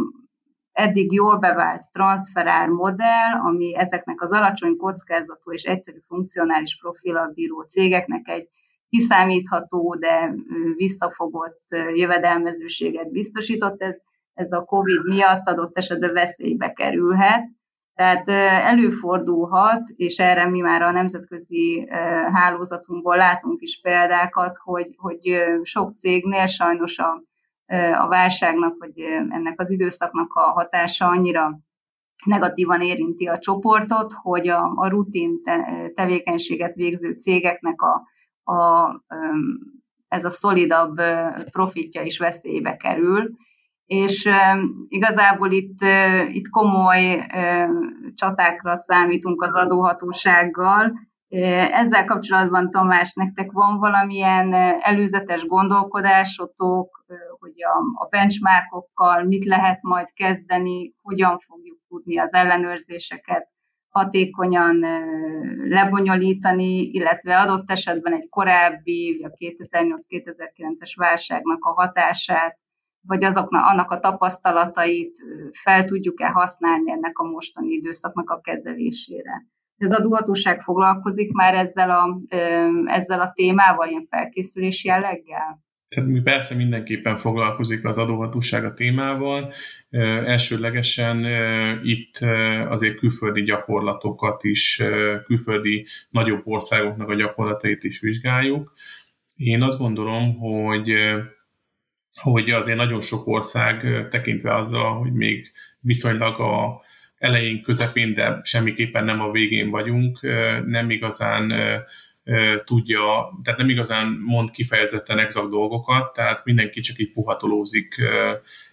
[0.71, 7.61] eddig jól bevált transferár modell, ami ezeknek az alacsony kockázatú és egyszerű funkcionális profilal bíró
[7.61, 8.49] cégeknek egy
[8.89, 10.33] kiszámítható, de
[10.75, 13.95] visszafogott jövedelmezőséget biztosított, ez,
[14.33, 17.49] ez a COVID miatt adott esetben veszélybe kerülhet.
[17.95, 18.27] Tehát
[18.67, 21.87] előfordulhat, és erre mi már a nemzetközi
[22.31, 27.23] hálózatunkból látunk is példákat, hogy, hogy sok cégnél sajnos a,
[27.97, 31.59] a válságnak, vagy ennek az időszaknak a hatása annyira
[32.25, 38.07] negatívan érinti a csoportot, hogy a, a rutin te, tevékenységet végző cégeknek a,
[38.53, 38.89] a,
[40.07, 41.01] ez a szolidabb
[41.51, 43.31] profitja is veszélybe kerül,
[43.91, 44.29] és
[44.87, 45.77] igazából itt,
[46.31, 47.25] itt komoly
[48.13, 50.93] csatákra számítunk az adóhatósággal.
[51.71, 57.05] Ezzel kapcsolatban, Tamás, nektek van valamilyen előzetes gondolkodásotok,
[57.39, 57.53] hogy
[57.93, 63.49] a, benchmarkokkal mit lehet majd kezdeni, hogyan fogjuk tudni az ellenőrzéseket
[63.89, 64.85] hatékonyan
[65.69, 72.59] lebonyolítani, illetve adott esetben egy korábbi, a 2008-2009-es válságnak a hatását
[73.07, 75.17] vagy azoknak, annak a tapasztalatait
[75.51, 79.45] fel tudjuk-e használni ennek a mostani időszaknak a kezelésére.
[79.77, 82.17] Az adóhatóság foglalkozik már ezzel a,
[82.85, 85.63] ezzel a témával, ilyen felkészülés jelleggel?
[85.95, 89.53] Tehát persze mindenképpen foglalkozik az adóhatóság a témával.
[90.25, 91.25] Elsőlegesen
[91.83, 92.17] itt
[92.69, 94.83] azért külföldi gyakorlatokat is,
[95.25, 98.73] külföldi nagyobb országoknak a gyakorlatait is vizsgáljuk.
[99.35, 100.89] Én azt gondolom, hogy
[102.21, 106.81] hogy azért nagyon sok ország tekintve azzal, hogy még viszonylag a
[107.17, 110.21] elején, közepén, de semmiképpen nem a végén vagyunk,
[110.65, 111.53] nem igazán
[112.65, 117.95] tudja, tehát nem igazán mond kifejezetten exakt dolgokat, tehát mindenki csak így puhatolózik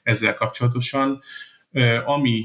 [0.02, 1.20] ezzel kapcsolatosan.
[2.04, 2.44] Ami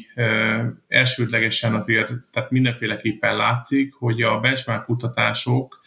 [0.87, 5.81] elsődlegesen azért, tehát mindenféleképpen látszik, hogy a benchmark kutatások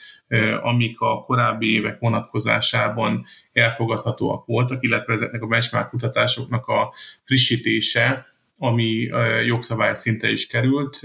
[0.63, 6.93] amik a korábbi évek vonatkozásában elfogadhatóak voltak, illetve ezeknek a benchmark kutatásoknak a
[7.25, 8.27] frissítése,
[8.59, 9.09] ami
[9.47, 11.01] jogszabály szinte is került,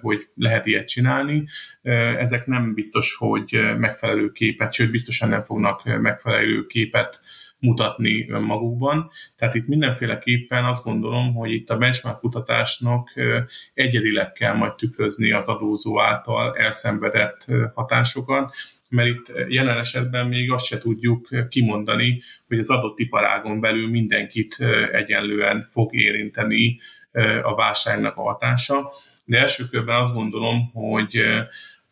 [0.00, 1.44] hogy lehet ilyet csinálni.
[2.18, 7.20] Ezek nem biztos, hogy megfelelő képet, sőt biztosan nem fognak megfelelő képet
[7.58, 9.10] mutatni önmagukban.
[9.36, 13.12] Tehát itt mindenféleképpen azt gondolom, hogy itt a benchmark kutatásnak
[13.74, 18.54] egyedileg kell majd tükrözni az adózó által elszenvedett hatásokat,
[18.90, 24.56] mert itt jelen esetben még azt se tudjuk kimondani, hogy az adott iparágon belül mindenkit
[24.92, 26.80] egyenlően fog érinteni
[27.42, 28.90] a válságnak a hatása.
[29.24, 31.20] De első körben azt gondolom, hogy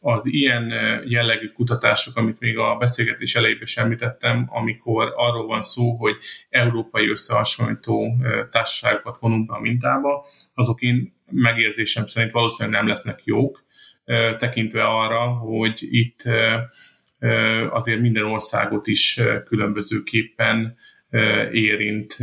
[0.07, 0.73] az ilyen
[1.07, 6.17] jellegű kutatások, amit még a beszélgetés elejében is említettem, amikor arról van szó, hogy
[6.51, 8.17] európai összehasonlító
[8.51, 10.25] társaságokat vonunk be a mintába,
[10.55, 13.65] azok én megérzésem szerint valószínűleg nem lesznek jók,
[14.39, 16.23] tekintve arra, hogy itt
[17.71, 20.77] azért minden országot is különbözőképpen
[21.53, 22.17] érint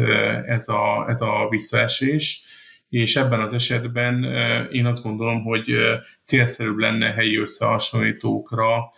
[0.45, 2.43] ez a, ez a visszaesés
[2.91, 4.23] és ebben az esetben
[4.71, 5.75] én azt gondolom, hogy
[6.23, 8.91] célszerűbb lenne helyi összehasonlítókra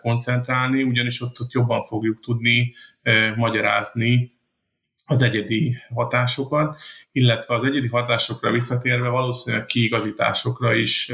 [0.00, 2.74] koncentrálni, ugyanis ott, ott jobban fogjuk tudni
[3.36, 4.30] magyarázni
[5.04, 6.78] az egyedi hatásokat,
[7.12, 11.12] illetve az egyedi hatásokra visszatérve valószínűleg kiigazításokra is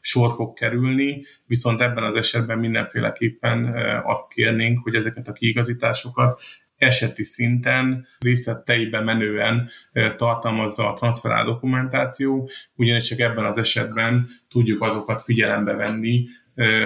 [0.00, 6.42] sor fog kerülni, viszont ebben az esetben mindenféleképpen azt kérnénk, hogy ezeket a kiigazításokat
[6.80, 9.70] eseti szinten részleteiben menően
[10.16, 16.26] tartalmazza a transferál dokumentáció, ugyanis csak ebben az esetben tudjuk azokat figyelembe venni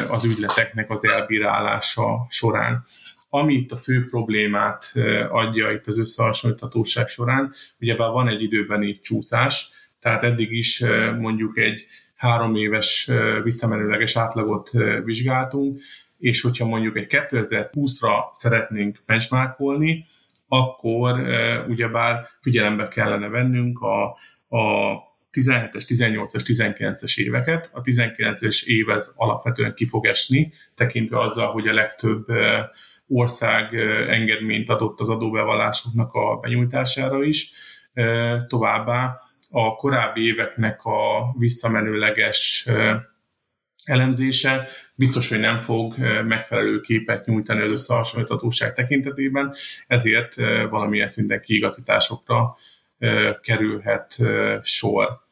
[0.09, 2.85] az ügyleteknek az elbírálása során.
[3.29, 4.93] Ami itt a fő problémát
[5.29, 9.69] adja itt az összehasonlíthatóság során, ugyebár van egy időbeni csúszás,
[10.01, 10.85] tehát eddig is
[11.19, 13.11] mondjuk egy három éves
[13.43, 14.71] visszamenőleges átlagot
[15.05, 15.81] vizsgáltunk,
[16.25, 20.05] és hogyha mondjuk egy 2020-ra szeretnénk benchmarkolni,
[20.49, 21.21] akkor
[21.69, 24.05] ugyebár figyelembe kellene vennünk a,
[24.57, 24.93] a
[25.33, 27.71] 17-es, 18-es, 19-es éveket.
[27.73, 32.27] A 19-es év ez alapvetően ki fog esni, tekintve azzal, hogy a legtöbb
[33.09, 33.75] ország
[34.09, 37.53] engedményt adott az adóbevallásoknak a benyújtására is.
[38.49, 39.17] Továbbá
[39.51, 42.69] a korábbi éveknek a visszamenőleges
[43.85, 45.95] elemzése biztos, hogy nem fog
[46.27, 49.55] megfelelő képet nyújtani az összehasonlíthatóság tekintetében,
[49.87, 50.35] ezért
[50.71, 52.57] valamilyen szinten kiigazításokra
[53.41, 54.19] kerülhet
[54.63, 55.23] sor.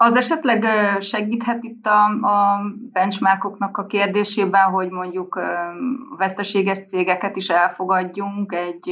[0.00, 0.64] Az esetleg
[1.00, 2.60] segíthet itt a, a
[2.92, 5.40] benchmarkoknak a kérdésében, hogy mondjuk
[6.16, 8.88] veszteséges cégeket is elfogadjunk egy,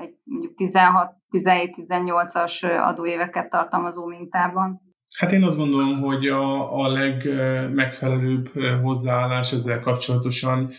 [0.00, 4.87] egy mondjuk 16-17-18-as adóéveket tartalmazó mintában?
[5.18, 8.50] Hát én azt gondolom, hogy a, a legmegfelelőbb
[8.82, 10.72] hozzáállás ezzel kapcsolatosan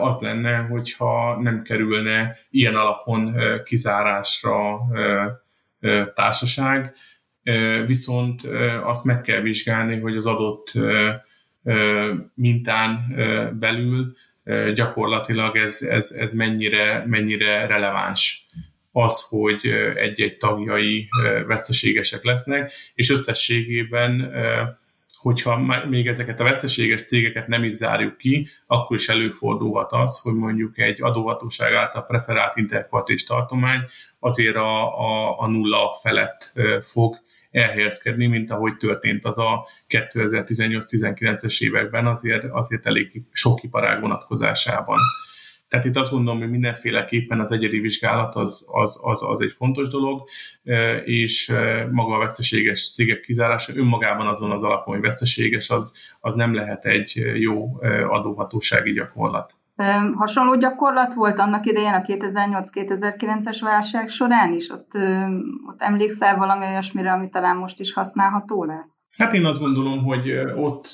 [0.00, 4.78] az lenne, hogyha nem kerülne ilyen alapon kizárásra
[6.14, 6.94] társaság,
[7.86, 8.42] viszont
[8.84, 10.72] azt meg kell vizsgálni, hogy az adott
[12.34, 13.14] mintán
[13.58, 14.16] belül
[14.74, 18.46] gyakorlatilag ez, ez, ez mennyire, mennyire releváns
[18.92, 21.08] az, hogy egy-egy tagjai
[21.46, 24.32] veszteségesek lesznek, és összességében
[25.18, 30.34] hogyha még ezeket a veszteséges cégeket nem is zárjuk ki, akkor is előfordulhat az, hogy
[30.34, 33.80] mondjuk egy adóhatóság által preferált interkvartis tartomány
[34.18, 37.16] azért a, a, a nulla felett fog
[37.50, 44.98] elhelyezkedni, mint ahogy történt az a 2018-19-es években, azért, azért elég sok iparág vonatkozásában.
[45.68, 49.88] Tehát itt azt gondolom, hogy mindenféleképpen az egyedi vizsgálat az, az, az, az egy fontos
[49.88, 50.28] dolog,
[51.04, 51.52] és
[51.90, 56.84] maga a veszteséges cégek kizárása önmagában azon az alapon, hogy veszteséges, az, az nem lehet
[56.84, 59.57] egy jó adóhatósági gyakorlat.
[60.14, 64.70] Hasonló gyakorlat volt annak idején a 2008-2009-es válság során is?
[64.70, 64.92] Ott,
[65.66, 69.08] ott emlékszel valami olyasmire, ami talán most is használható lesz?
[69.16, 70.90] Hát én azt gondolom, hogy ott,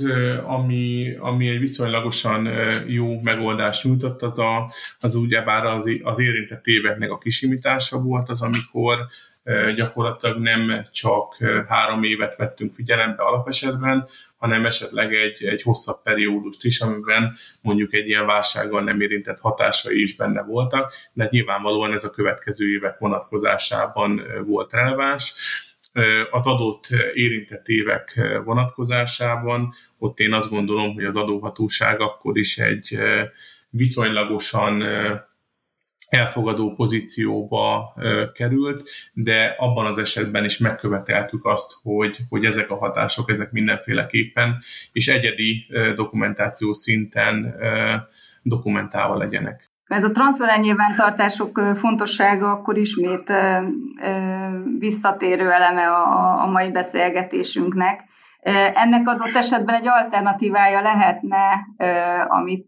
[0.47, 2.49] ami, ami egy viszonylagosan
[2.87, 8.43] jó megoldást nyújtott, az, a, az ugyebár az, az érintett éveknek a kisimítása volt, az
[8.43, 8.99] amikor
[9.74, 11.36] gyakorlatilag nem csak
[11.68, 18.09] három évet vettünk figyelembe alapesetben, hanem esetleg egy, egy hosszabb periódust is, amiben mondjuk egy
[18.09, 24.22] ilyen válsággal nem érintett hatásai is benne voltak, de nyilvánvalóan ez a következő évek vonatkozásában
[24.47, 25.34] volt releváns.
[26.30, 32.99] Az adott érintett évek vonatkozásában ott én azt gondolom, hogy az adóhatóság akkor is egy
[33.70, 34.84] viszonylagosan
[36.09, 37.94] elfogadó pozícióba
[38.34, 44.62] került, de abban az esetben is megköveteltük azt, hogy, hogy ezek a hatások, ezek mindenféleképpen
[44.92, 47.55] és egyedi dokumentáció szinten
[48.42, 49.72] dokumentálva legyenek.
[49.84, 53.32] Ez a transferál nyilvántartások fontossága akkor ismét
[54.78, 55.86] visszatérő eleme
[56.42, 58.05] a mai beszélgetésünknek.
[58.74, 61.66] Ennek adott esetben egy alternatívája lehetne,
[62.28, 62.66] amit,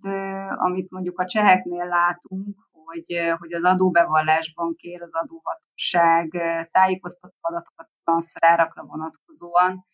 [0.56, 2.56] amit mondjuk a cseheknél látunk,
[2.86, 6.28] hogy, hogy az adóbevallásban kér az adóhatóság
[6.70, 9.86] tájékoztató adatokat a transferárakra vonatkozóan.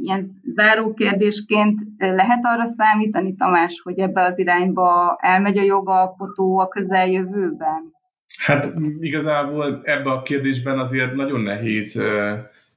[0.00, 6.68] Ilyen záró kérdésként lehet arra számítani, Tamás, hogy ebbe az irányba elmegy a jogalkotó a
[6.68, 7.92] közeljövőben?
[8.38, 12.02] Hát igazából ebbe a kérdésben azért nagyon nehéz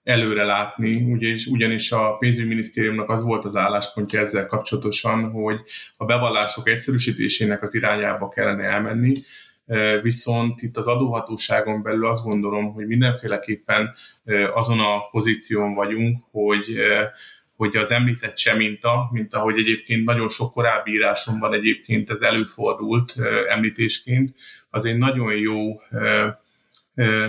[0.06, 5.60] előre látni, ugyanis, ugyanis a pénzügyminisztériumnak az volt az álláspontja ezzel kapcsolatosan, hogy
[5.98, 9.14] a bevallások egyszerűsítésének az irányába kellene elmenni,
[10.02, 13.94] viszont itt az adóhatóságon belül azt gondolom, hogy mindenféleképpen
[14.54, 16.64] azon a pozíción vagyunk, hogy
[17.56, 23.16] hogy az említett se minta, mint ahogy egyébként nagyon sok korábbi írásomban egyébként ez előfordult
[23.50, 24.36] említésként,
[24.70, 25.82] az egy nagyon jó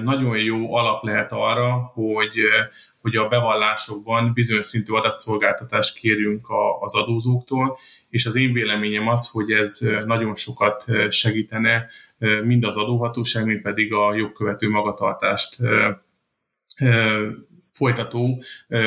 [0.03, 2.39] nagyon jó alap lehet arra, hogy,
[3.01, 6.47] hogy a bevallásokban bizonyos szintű adatszolgáltatást kérjünk
[6.81, 11.89] az adózóktól, és az én véleményem az, hogy ez nagyon sokat segítene
[12.45, 15.57] mind az adóhatóság, mind pedig a jogkövető magatartást
[17.77, 18.43] folytató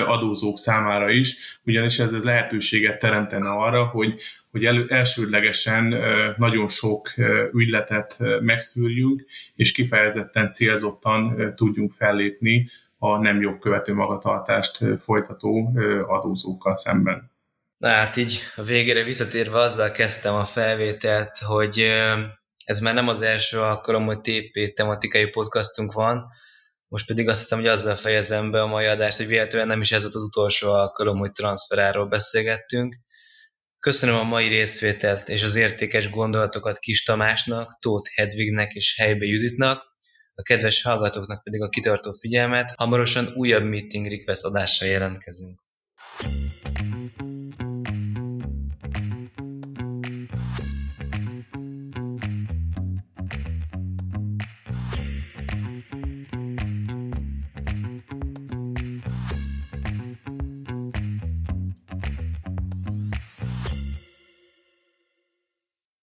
[0.07, 4.21] adózók számára is, ugyanis ez lehetőséget teremtene arra, hogy,
[4.51, 5.95] hogy elő, elsődlegesen
[6.37, 7.13] nagyon sok
[7.53, 9.25] ügyletet megszűrjünk,
[9.55, 15.71] és kifejezetten célzottan tudjunk fellépni a nem jogkövető magatartást folytató
[16.07, 17.31] adózókkal szemben.
[17.77, 21.85] Na hát így a végére visszatérve azzal kezdtem a felvételt, hogy
[22.65, 26.27] ez már nem az első alkalom, hogy TP tematikai podcastunk van,
[26.89, 29.91] most pedig azt hiszem, hogy azzal fejezem be a mai adást, hogy véletlenül nem is
[29.91, 32.95] ez volt az utolsó alkalom, hogy transferáról beszélgettünk.
[33.79, 39.83] Köszönöm a mai részvételt és az értékes gondolatokat Kis Tamásnak, Tóth Hedvignek és Helybe Juditnak,
[40.33, 42.73] a kedves hallgatóknak pedig a kitartó figyelmet.
[42.75, 45.59] Hamarosan újabb meeting request adásra jelentkezünk.